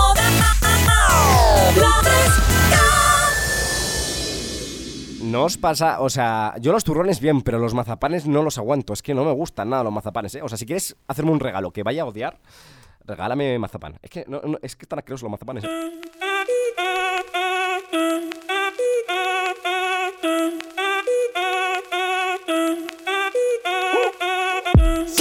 No 5.22 5.44
os 5.44 5.58
pasa, 5.58 6.00
o 6.00 6.08
sea, 6.08 6.54
yo 6.60 6.72
los 6.72 6.84
turrones 6.84 7.20
bien, 7.20 7.42
pero 7.42 7.58
los 7.58 7.74
mazapanes 7.74 8.26
no 8.26 8.42
los 8.42 8.56
aguanto. 8.58 8.92
Es 8.92 9.02
que 9.02 9.14
no 9.14 9.24
me 9.24 9.32
gustan 9.32 9.70
nada 9.70 9.84
los 9.84 9.92
mazapanes, 9.92 10.34
¿eh? 10.36 10.42
O 10.42 10.48
sea, 10.48 10.56
si 10.56 10.64
quieres 10.64 10.96
hacerme 11.06 11.32
un 11.32 11.40
regalo 11.40 11.70
que 11.70 11.82
vaya 11.82 12.02
a 12.02 12.06
odiar, 12.06 12.38
regálame 13.04 13.58
mazapán. 13.58 13.98
Es 14.02 14.10
que, 14.10 14.24
no, 14.26 14.40
no, 14.40 14.58
es 14.62 14.74
que 14.76 14.84
están 14.84 15.00
asquerosos 15.00 15.24
los 15.24 15.32
mazapanes. 15.32 15.64
¿eh? 15.64 15.68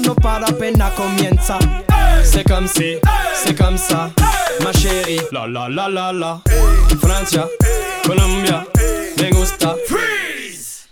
Para 0.00 0.46
pena 0.46 0.90
comienza. 0.96 1.58
C'est 2.24 2.44
comme 2.44 2.66
si, 2.66 2.96
c'est 3.34 3.56
comme 3.56 3.78
ça, 3.78 4.10
ma 4.62 4.72
chérie. 4.72 5.20
La 5.30 5.46
la 5.46 5.68
la 5.68 5.88
la 5.88 6.12
la. 6.12 6.40
Francia, 7.00 7.46
Colombia, 8.04 8.66
me 9.18 9.30
gusta. 9.30 9.76
Freeze. 9.86 10.88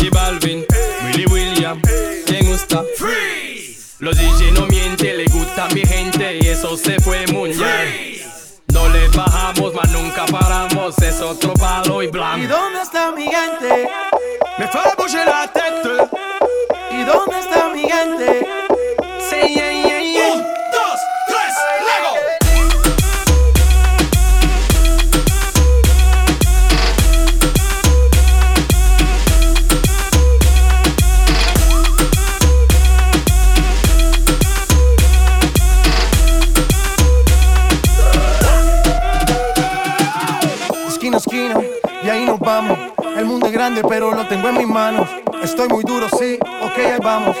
Y 0.00 0.10
Balvin, 0.10 0.64
Willy 1.04 1.26
William, 1.26 1.80
me 2.30 2.42
gusta. 2.42 2.84
Freeze. 2.96 3.96
Los 3.98 4.16
DJ 4.16 4.52
no 4.52 4.66
mienten, 4.66 5.16
le 5.16 5.24
gusta 5.26 5.66
mi 5.74 5.84
gente 5.84 6.38
y 6.40 6.46
eso 6.46 6.76
se 6.76 7.00
fue 7.00 7.26
muy 7.32 7.50
bien. 7.50 8.22
No 8.68 8.88
le 8.90 9.08
bajamos, 9.08 9.74
mas 9.74 9.90
nunca 9.90 10.24
paramos, 10.26 10.96
es 10.98 11.20
otro 11.20 11.54
palo 11.54 12.02
y 12.02 12.06
blanco. 12.08 12.44
¿Y 12.44 12.46
dónde 12.46 12.82
está 12.82 13.10
mi 13.10 13.24
gente? 13.24 13.88
Me 14.58 14.68
fue 14.68 14.80
a 14.82 15.24
la 15.24 15.52
tête. 15.52 16.10
¿Y 16.90 17.04
dónde 17.04 17.38
está 17.38 17.55
mi 17.76 17.82
gente? 17.82 18.46
Sí, 19.28 19.54
yeah, 19.54 19.70
yeah, 19.70 20.00
yeah. 20.00 20.32
Un, 20.32 20.42
dos, 20.72 20.98
tres, 21.28 21.54
luego. 21.82 22.10
Esquina 40.88 41.18
esquina, 41.18 41.60
y 42.02 42.08
ahí 42.08 42.24
nos 42.24 42.38
vamos. 42.40 42.78
El 43.18 43.26
mundo 43.26 43.46
es 43.46 43.52
grande, 43.52 43.82
pero 43.86 44.12
lo 44.12 44.26
tengo 44.28 44.48
en 44.48 44.56
mis 44.56 44.66
manos. 44.66 45.06
Estoy 45.42 45.68
muy 45.68 45.84
duro, 45.84 46.08
sí, 46.08 46.38
ok, 46.62 46.78
ahí 46.78 46.98
vamos. 47.02 47.36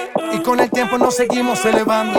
Con 0.56 0.64
el 0.64 0.70
tiempo 0.70 0.96
nos 0.96 1.14
seguimos 1.14 1.62
elevando. 1.66 2.18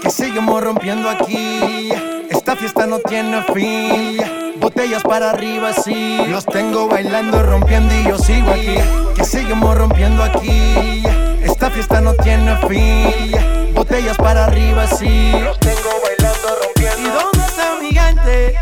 Que 0.00 0.08
seguimos 0.08 0.62
rompiendo 0.62 1.10
aquí. 1.10 1.90
Esta 2.30 2.54
fiesta 2.54 2.86
no 2.86 3.00
tiene 3.00 3.42
fin. 3.52 4.20
Botellas 4.60 5.02
para 5.02 5.30
arriba, 5.30 5.72
sí. 5.72 6.18
Los 6.28 6.46
tengo 6.46 6.86
bailando, 6.86 7.42
rompiendo 7.42 7.92
y 7.92 8.04
yo 8.04 8.16
sigo 8.16 8.52
aquí. 8.52 8.76
Que 9.16 9.24
seguimos 9.24 9.76
rompiendo 9.76 10.22
aquí. 10.22 11.02
Esta 11.42 11.68
fiesta 11.68 12.00
no 12.00 12.14
tiene 12.14 12.56
fin. 12.68 13.74
Botellas 13.74 14.18
para 14.18 14.44
arriba, 14.44 14.86
sí. 14.86 15.32
Los 15.42 15.58
tengo 15.58 15.90
bailando, 16.00 16.48
rompiendo. 16.62 17.00
¿Y 17.00 17.12
dónde 17.12 17.38
está 17.44 17.74
mi 17.80 17.92
gente? 17.92 18.54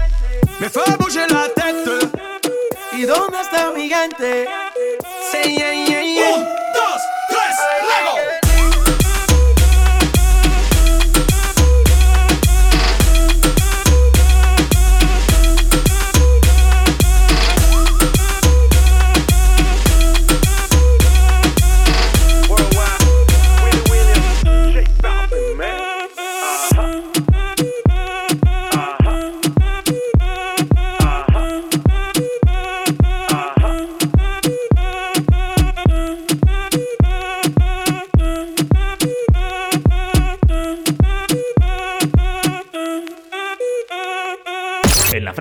Me 0.58 0.70
fue 0.70 0.84
a 0.86 0.96
bouger 0.96 1.30
la 1.30 1.48
tête. 1.48 2.08
¿Y 2.92 3.02
dónde 3.02 3.42
está 3.42 3.72
mi 3.76 3.90
gente? 3.90 4.48
Sí, 5.30 5.54
yeah, 5.54 5.72
yeah, 5.86 6.02
yeah. 6.02 6.34
Un, 6.34 6.61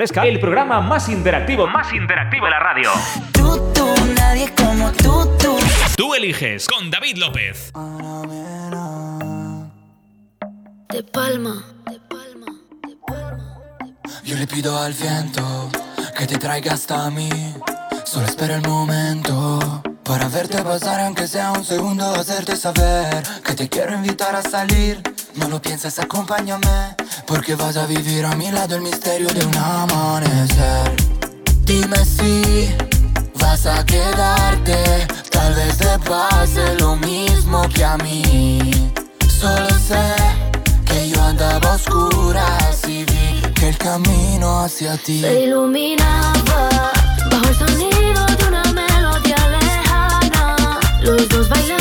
Fresca, 0.01 0.23
el 0.23 0.39
programa 0.39 0.81
más 0.81 1.09
interactivo, 1.09 1.67
más 1.67 1.93
interactivo 1.93 2.45
de 2.45 2.49
la 2.49 2.59
radio. 2.59 2.89
Tú, 3.33 3.71
tú, 3.71 3.85
nadie 4.15 4.51
como 4.55 4.91
tú, 4.93 5.29
tú. 5.37 5.55
Tú 5.95 6.15
eliges 6.15 6.65
con 6.65 6.89
David 6.89 7.17
López. 7.17 7.71
De 10.89 11.03
palma. 11.03 11.63
Yo 14.23 14.37
le 14.37 14.47
pido 14.47 14.75
al 14.75 14.93
viento 14.93 15.69
que 16.17 16.25
te 16.25 16.39
traiga 16.39 16.73
hasta 16.73 17.11
mí. 17.11 17.29
Solo 18.03 18.25
espera 18.25 18.55
el 18.55 18.67
momento 18.67 19.83
para 20.03 20.29
verte 20.29 20.63
pasar, 20.63 21.01
aunque 21.01 21.27
sea 21.27 21.51
un 21.51 21.63
segundo, 21.63 22.11
hacerte 22.15 22.55
saber 22.55 23.21
que 23.45 23.53
te 23.53 23.69
quiero 23.69 23.93
invitar 23.93 24.35
a 24.35 24.41
salir. 24.41 25.10
No 25.35 25.47
lo 25.47 25.61
pienses, 25.61 25.97
acompáñame, 25.99 26.95
porque 27.25 27.55
vas 27.55 27.77
a 27.77 27.85
vivir 27.85 28.25
a 28.25 28.35
mi 28.35 28.51
lado 28.51 28.75
el 28.75 28.81
misterio 28.81 29.29
de 29.29 29.45
un 29.45 29.55
amanecer. 29.55 30.91
Dime 31.63 32.05
si 32.05 32.75
vas 33.39 33.65
a 33.65 33.85
quedarte, 33.85 35.07
tal 35.29 35.53
vez 35.55 35.77
te 35.77 35.97
pase 35.99 36.75
lo 36.79 36.95
mismo 36.97 37.67
que 37.73 37.85
a 37.85 37.97
mí. 37.97 38.91
Solo 39.29 39.69
sé 39.69 40.15
que 40.85 41.09
yo 41.09 41.21
andaba 41.23 41.71
a 41.71 41.75
oscuras 41.75 42.81
y 42.87 43.05
vi 43.05 43.41
que 43.55 43.69
el 43.69 43.77
camino 43.77 44.63
hacia 44.63 44.97
ti 44.97 45.21
Se 45.21 45.43
iluminaba 45.43 46.91
bajo 47.31 47.47
el 47.47 47.55
sonido 47.55 48.25
de 48.37 48.47
una 48.47 48.63
melodía 48.73 49.47
lejana. 49.47 50.79
Los 51.01 51.29
dos 51.29 51.47
bailamos 51.49 51.80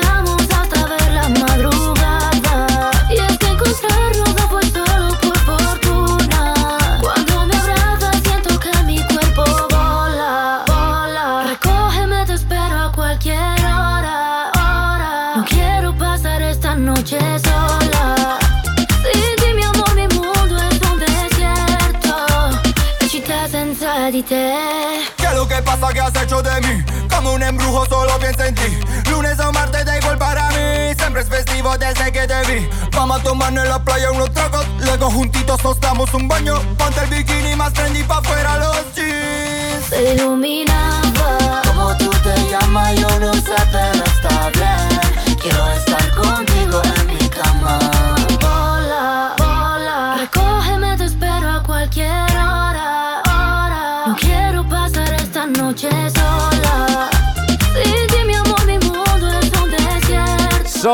pasa 25.81 25.93
que 25.93 25.99
has 25.99 26.23
hecho 26.23 26.41
de 26.41 26.61
mí? 26.61 26.83
Como 27.09 27.33
un 27.33 27.43
embrujo 27.43 27.85
solo 27.87 28.17
pienso 28.19 28.43
en 28.43 28.55
ti. 28.55 28.79
Lunes 29.09 29.39
o 29.39 29.51
martes 29.51 29.85
da 29.85 29.97
igual 29.97 30.17
para 30.17 30.49
mí. 30.49 30.93
Siempre 30.97 31.21
es 31.23 31.29
festivo 31.29 31.77
desde 31.77 32.11
que 32.11 32.27
te 32.27 32.41
vi. 32.45 32.69
Vamos 32.93 33.19
a 33.19 33.23
tomarnos 33.23 33.63
en 33.63 33.69
la 33.69 33.83
playa 33.83 34.11
unos 34.11 34.31
tragos. 34.31 34.65
Luego 34.79 35.09
juntitos 35.09 35.63
nos 35.63 35.79
damos 35.79 36.13
un 36.13 36.27
baño. 36.27 36.61
Ponte 36.77 37.01
el 37.03 37.09
bikini 37.09 37.55
más 37.55 37.73
trendy 37.73 38.03
pa' 38.03 38.21
fuera 38.21 38.57
los 38.57 38.95
jeans. 38.95 39.85
Se 39.89 40.13
iluminaba. 40.13 41.61
Como 41.65 41.97
tú 41.97 42.09
te 42.09 42.49
llamas 42.49 42.95
yo 42.95 43.19
no 43.19 43.33
sé 43.33 43.55
pero 43.71 44.00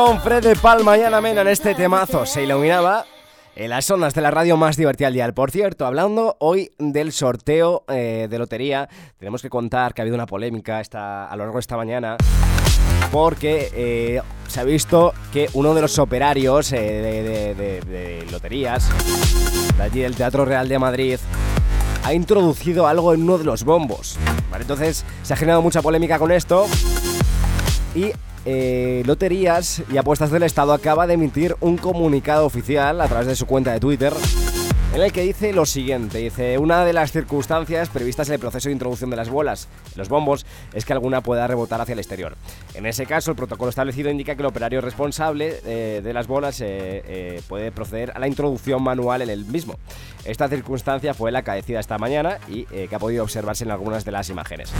Son 0.08 0.22
Fred 0.22 0.42
de 0.42 0.56
Palma 0.56 0.96
y 0.96 1.02
Ana 1.02 1.20
Mena 1.20 1.42
en 1.42 1.48
este 1.48 1.74
temazo. 1.74 2.24
Se 2.24 2.42
iluminaba 2.42 3.04
en 3.54 3.68
las 3.68 3.90
ondas 3.90 4.14
de 4.14 4.22
la 4.22 4.30
radio 4.30 4.56
más 4.56 4.78
divertida 4.78 5.08
al 5.08 5.12
día. 5.12 5.30
Por 5.32 5.50
cierto, 5.50 5.84
hablando 5.84 6.34
hoy 6.40 6.70
del 6.78 7.12
sorteo 7.12 7.84
eh, 7.88 8.26
de 8.30 8.38
lotería, 8.38 8.88
tenemos 9.18 9.42
que 9.42 9.50
contar 9.50 9.92
que 9.92 10.00
ha 10.00 10.04
habido 10.04 10.14
una 10.14 10.24
polémica 10.24 10.80
esta, 10.80 11.26
a 11.26 11.36
lo 11.36 11.42
largo 11.42 11.58
de 11.58 11.60
esta 11.60 11.76
mañana 11.76 12.16
porque 13.12 13.68
eh, 13.74 14.22
se 14.46 14.60
ha 14.60 14.64
visto 14.64 15.12
que 15.30 15.50
uno 15.52 15.74
de 15.74 15.82
los 15.82 15.98
operarios 15.98 16.72
eh, 16.72 17.54
de, 17.54 18.26
loterías 18.30 18.88
de 19.76 19.82
allí 19.82 20.00
del 20.00 20.16
Teatro 20.16 20.46
Real 20.46 20.70
de 20.70 20.78
Madrid 20.78 21.18
ha 22.02 22.14
introducido 22.14 22.86
algo 22.86 23.12
en 23.12 23.24
uno 23.24 23.36
de 23.36 23.44
los 23.44 23.62
bombos. 23.62 24.16
Entonces 24.58 25.04
se 25.22 25.34
ha 25.34 25.36
generado 25.36 25.60
mucha 25.60 25.82
polémica 25.82 26.18
con 26.18 26.32
esto 26.32 26.66
y 27.94 28.12
eh, 28.50 29.02
Loterías 29.04 29.82
y 29.92 29.98
Apuestas 29.98 30.30
del 30.30 30.42
Estado 30.42 30.72
acaba 30.72 31.06
de 31.06 31.14
emitir 31.14 31.54
un 31.60 31.76
comunicado 31.76 32.46
oficial 32.46 32.98
a 33.02 33.06
través 33.06 33.26
de 33.26 33.36
su 33.36 33.44
cuenta 33.44 33.72
de 33.72 33.80
Twitter 33.80 34.14
en 34.94 35.02
el 35.02 35.12
que 35.12 35.20
dice 35.20 35.52
lo 35.52 35.66
siguiente, 35.66 36.16
dice, 36.16 36.56
una 36.56 36.82
de 36.82 36.94
las 36.94 37.12
circunstancias 37.12 37.90
previstas 37.90 38.28
en 38.28 38.34
el 38.34 38.40
proceso 38.40 38.70
de 38.70 38.72
introducción 38.72 39.10
de 39.10 39.16
las 39.16 39.28
bolas, 39.28 39.68
los 39.96 40.08
bombos, 40.08 40.46
es 40.72 40.86
que 40.86 40.94
alguna 40.94 41.20
pueda 41.20 41.46
rebotar 41.46 41.78
hacia 41.82 41.92
el 41.92 41.98
exterior. 41.98 42.36
En 42.72 42.86
ese 42.86 43.04
caso, 43.04 43.30
el 43.30 43.36
protocolo 43.36 43.68
establecido 43.68 44.10
indica 44.10 44.34
que 44.34 44.40
el 44.40 44.46
operario 44.46 44.80
responsable 44.80 45.60
eh, 45.66 46.00
de 46.02 46.12
las 46.14 46.26
bolas 46.26 46.62
eh, 46.62 47.42
puede 47.48 47.70
proceder 47.70 48.12
a 48.14 48.18
la 48.18 48.28
introducción 48.28 48.82
manual 48.82 49.20
en 49.20 49.28
el 49.28 49.44
mismo. 49.44 49.78
Esta 50.24 50.48
circunstancia 50.48 51.12
fue 51.12 51.32
la 51.32 51.40
acaecida 51.40 51.80
esta 51.80 51.98
mañana 51.98 52.38
y 52.48 52.64
que 52.64 52.94
ha 52.94 52.98
podido 52.98 53.22
observarse 53.24 53.64
en 53.64 53.70
algunas 53.70 54.06
de 54.06 54.12
las 54.12 54.30
imágenes. 54.30 54.72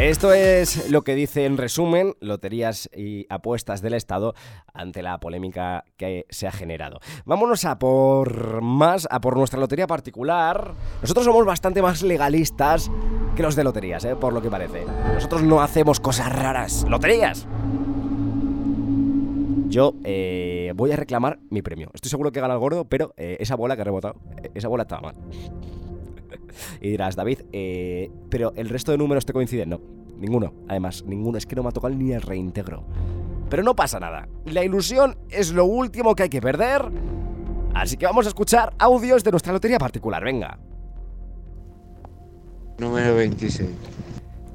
Esto 0.00 0.34
es 0.34 0.90
lo 0.90 1.00
que 1.00 1.14
dice 1.14 1.46
en 1.46 1.56
resumen 1.56 2.16
Loterías 2.20 2.90
y 2.94 3.24
Apuestas 3.30 3.80
del 3.80 3.94
Estado 3.94 4.34
ante 4.74 5.02
la 5.02 5.18
polémica 5.18 5.86
que 5.96 6.26
se 6.28 6.46
ha 6.46 6.52
generado. 6.52 7.00
Vámonos 7.24 7.64
a 7.64 7.78
por 7.78 8.60
más, 8.60 9.08
a 9.10 9.22
por 9.22 9.38
nuestra 9.38 9.58
lotería 9.58 9.86
particular. 9.86 10.74
Nosotros 11.00 11.24
somos 11.24 11.46
bastante 11.46 11.80
más 11.80 12.02
legalistas 12.02 12.90
que 13.36 13.42
los 13.42 13.56
de 13.56 13.64
loterías, 13.64 14.04
¿eh? 14.04 14.16
por 14.16 14.34
lo 14.34 14.42
que 14.42 14.50
parece. 14.50 14.84
Nosotros 15.14 15.42
no 15.42 15.62
hacemos 15.62 15.98
cosas 15.98 16.30
raras. 16.30 16.84
¡Loterías! 16.86 17.46
Yo 19.68 19.94
eh, 20.04 20.74
voy 20.76 20.92
a 20.92 20.96
reclamar 20.96 21.38
mi 21.48 21.62
premio. 21.62 21.90
Estoy 21.94 22.10
seguro 22.10 22.32
que 22.32 22.40
gana 22.40 22.52
el 22.52 22.60
gordo, 22.60 22.84
pero 22.84 23.14
eh, 23.16 23.38
esa 23.40 23.56
bola 23.56 23.76
que 23.76 23.80
ha 23.80 23.86
rebotado, 23.86 24.16
esa 24.54 24.68
bola 24.68 24.82
estaba 24.82 25.00
mal. 25.00 25.14
Y 26.80 26.90
dirás, 26.90 27.16
David, 27.16 27.40
eh, 27.52 28.10
pero 28.28 28.52
el 28.56 28.68
resto 28.68 28.92
de 28.92 28.98
números 28.98 29.24
te 29.24 29.32
coinciden. 29.32 29.70
No, 29.70 29.80
ninguno. 30.18 30.52
Además, 30.68 31.04
ninguno. 31.06 31.38
Es 31.38 31.46
que 31.46 31.56
no 31.56 31.62
me 31.62 31.68
ha 31.68 31.72
tocado 31.72 31.94
ni 31.94 32.12
el 32.12 32.22
reintegro. 32.22 32.84
Pero 33.48 33.62
no 33.62 33.76
pasa 33.76 34.00
nada. 34.00 34.28
La 34.46 34.64
ilusión 34.64 35.16
es 35.30 35.52
lo 35.52 35.64
último 35.64 36.14
que 36.14 36.24
hay 36.24 36.28
que 36.28 36.40
perder. 36.40 36.90
Así 37.74 37.96
que 37.96 38.06
vamos 38.06 38.26
a 38.26 38.28
escuchar 38.30 38.74
audios 38.78 39.22
de 39.22 39.30
nuestra 39.30 39.52
lotería 39.52 39.78
particular. 39.78 40.24
Venga. 40.24 40.58
Número 42.78 43.14
26. 43.14 43.68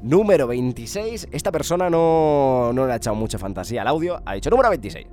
Número 0.04 0.48
26. 0.48 1.28
Esta 1.32 1.52
persona 1.52 1.90
no, 1.90 2.72
no 2.74 2.88
le 2.88 2.94
ha 2.94 2.96
echado 2.98 3.16
mucha 3.16 3.38
fantasía 3.38 3.82
al 3.82 3.88
audio. 3.88 4.20
Ha 4.26 4.34
dicho 4.34 4.50
número 4.50 4.70
26. 4.70 5.08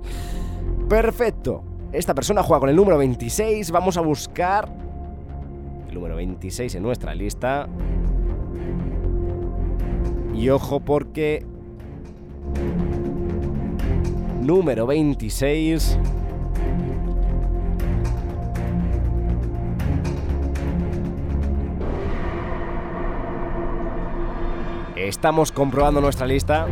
Perfecto. 0.89 1.63
Esta 1.91 2.13
persona 2.13 2.43
juega 2.43 2.59
con 2.59 2.69
el 2.69 2.75
número 2.75 2.97
26. 2.97 3.71
Vamos 3.71 3.97
a 3.97 4.01
buscar 4.01 4.69
número 5.99 6.15
26 6.15 6.75
en 6.75 6.83
nuestra 6.83 7.13
lista. 7.13 7.67
Y 10.33 10.47
ojo 10.49 10.79
porque... 10.79 11.45
Número 14.41 14.87
26... 14.87 15.99
Estamos 24.95 25.51
comprobando 25.51 25.99
nuestra 25.99 26.25
lista. 26.25 26.65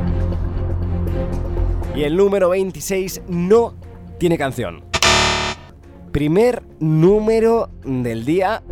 Y 1.98 2.04
el 2.04 2.16
número 2.16 2.48
26 2.50 3.24
no 3.28 3.74
tiene 4.20 4.38
canción. 4.38 4.84
Primer 6.14 6.64
número 6.80 7.70
del 7.84 8.24
día 8.24 8.64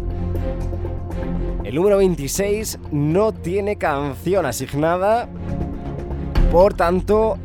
el 1.66 1.74
número 1.74 1.97
26 1.97 2.80
no 2.91 3.32
tiene 3.32 3.76
canción 3.78 4.45
asignada, 4.45 5.28
por 6.51 6.76
tanto, 6.76 7.38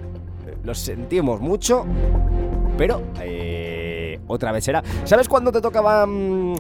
lo 0.63 0.75
sentimos 0.75 1.41
mucho, 1.41 1.87
pero 2.77 3.03
eh, 3.21 4.21
otra 4.27 4.53
vez 4.53 4.65
será. 4.65 4.83
¿Sabes 5.05 5.29
cuándo 5.29 5.51
te 5.51 5.61
tocaban... 5.61 6.55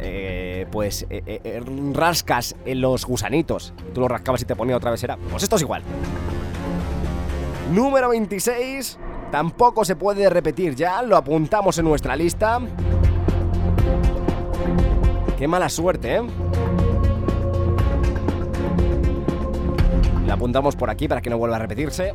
Eh, 0.00 0.66
pues 0.70 1.06
eh, 1.10 1.60
rascas 1.92 2.54
en 2.64 2.80
los 2.80 3.04
gusanitos. 3.04 3.72
Tú 3.92 4.00
los 4.00 4.08
rascabas 4.08 4.42
y 4.42 4.44
te 4.44 4.54
ponía 4.54 4.76
otra 4.76 4.92
vez 4.92 5.02
era. 5.02 5.16
Pues 5.16 5.42
esto 5.42 5.56
es 5.56 5.62
igual. 5.62 5.82
Número 7.72 8.10
26. 8.10 8.96
Tampoco 9.32 9.84
se 9.84 9.96
puede 9.96 10.30
repetir 10.30 10.76
ya. 10.76 11.02
Lo 11.02 11.16
apuntamos 11.16 11.78
en 11.78 11.86
nuestra 11.86 12.14
lista. 12.14 12.60
Qué 15.36 15.48
mala 15.48 15.68
suerte, 15.68 16.16
¿eh? 16.16 16.22
La 20.28 20.34
apuntamos 20.34 20.76
por 20.76 20.90
aquí 20.90 21.08
para 21.08 21.22
que 21.22 21.30
no 21.30 21.38
vuelva 21.38 21.56
a 21.56 21.58
repetirse. 21.58 22.12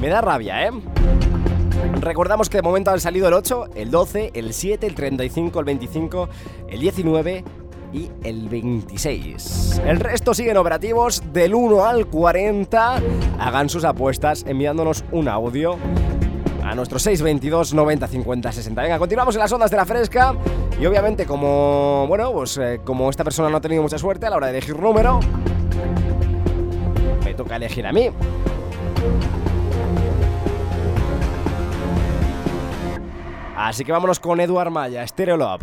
Me 0.00 0.08
da 0.08 0.20
rabia, 0.20 0.66
¿eh? 0.66 0.70
Recordamos 2.00 2.50
que 2.50 2.58
de 2.58 2.62
momento 2.62 2.90
han 2.90 2.98
salido 2.98 3.28
el 3.28 3.34
8, 3.34 3.68
el 3.76 3.92
12, 3.92 4.32
el 4.34 4.52
7, 4.52 4.84
el 4.88 4.96
35, 4.96 5.60
el 5.60 5.64
25, 5.64 6.28
el 6.68 6.80
19 6.80 7.44
y 7.92 8.10
el 8.24 8.48
26. 8.48 9.80
El 9.86 10.00
resto 10.00 10.34
siguen 10.34 10.56
operativos 10.56 11.22
del 11.32 11.54
1 11.54 11.84
al 11.84 12.06
40. 12.06 13.00
Hagan 13.38 13.68
sus 13.68 13.84
apuestas 13.84 14.44
enviándonos 14.48 15.04
un 15.12 15.28
audio 15.28 15.78
a 16.66 16.74
nuestro 16.74 16.98
622 16.98 17.74
90 17.74 18.08
50 18.08 18.52
60. 18.52 18.82
Venga, 18.82 18.98
continuamos 18.98 19.34
en 19.36 19.40
las 19.40 19.52
ondas 19.52 19.70
de 19.70 19.76
la 19.76 19.86
fresca. 19.86 20.34
Y 20.80 20.84
obviamente, 20.84 21.24
como, 21.24 22.06
bueno, 22.08 22.32
pues 22.32 22.58
eh, 22.58 22.80
como 22.84 23.08
esta 23.08 23.22
persona 23.22 23.48
no 23.48 23.58
ha 23.58 23.60
tenido 23.60 23.82
mucha 23.82 23.98
suerte 23.98 24.26
a 24.26 24.30
la 24.30 24.36
hora 24.36 24.46
de 24.48 24.58
elegir 24.58 24.78
número, 24.78 25.20
me 27.24 27.34
toca 27.34 27.56
elegir 27.56 27.86
a 27.86 27.92
mí. 27.92 28.10
Así 33.56 33.84
que 33.84 33.92
vámonos 33.92 34.20
con 34.20 34.40
Eduard 34.40 34.70
Maya, 34.70 35.06
Stereo 35.06 35.36
Love. 35.36 35.62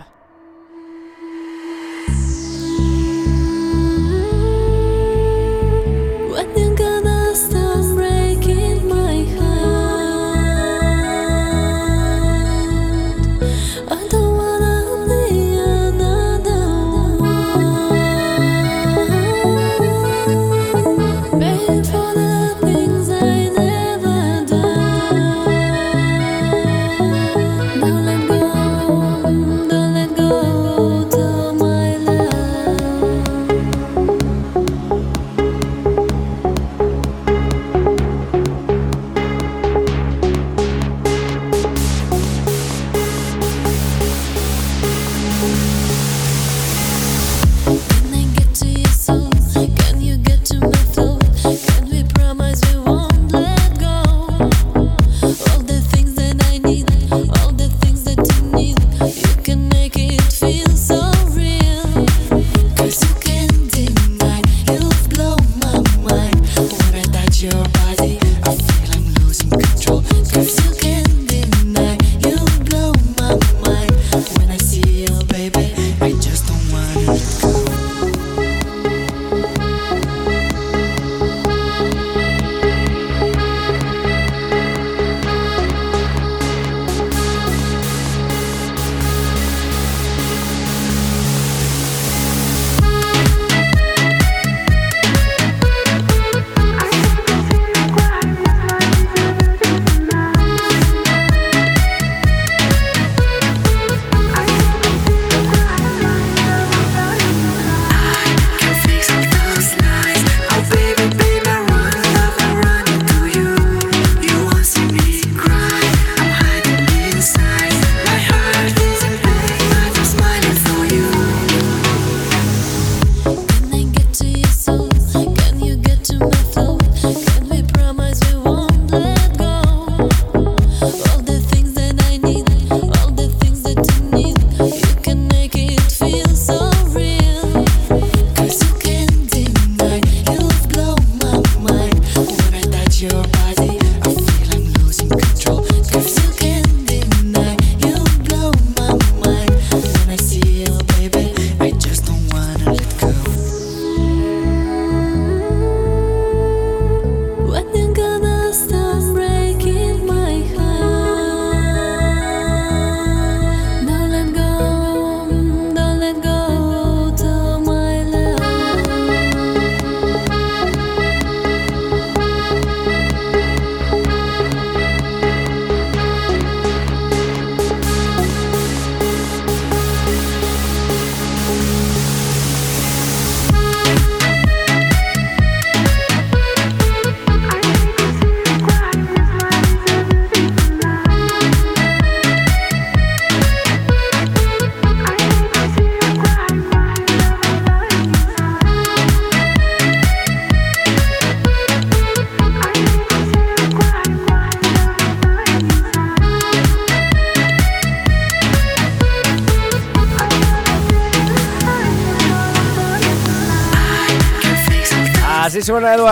you. 143.03 143.42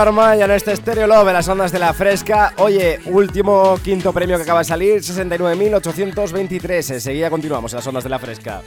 Suena 0.02 0.10
Eduard 0.10 0.12
Maya 0.12 0.44
en 0.46 0.50
este 0.50 0.74
Stereo 0.74 1.06
Love 1.06 1.32
las 1.32 1.48
ondas 1.48 1.70
de 1.70 1.78
la 1.78 1.92
fresca. 1.92 2.54
Oye, 2.58 2.98
último 3.06 3.78
quinto 3.84 4.12
premio 4.12 4.36
que 4.36 4.42
acaba 4.42 4.60
de 4.60 4.64
salir, 4.64 5.00
69.823. 5.00 6.94
Enseguida 6.94 7.30
continuamos 7.30 7.72
en 7.72 7.76
las 7.76 7.86
ondas 7.86 8.02
de 8.02 8.10
la 8.10 8.18
fresca. 8.18 8.62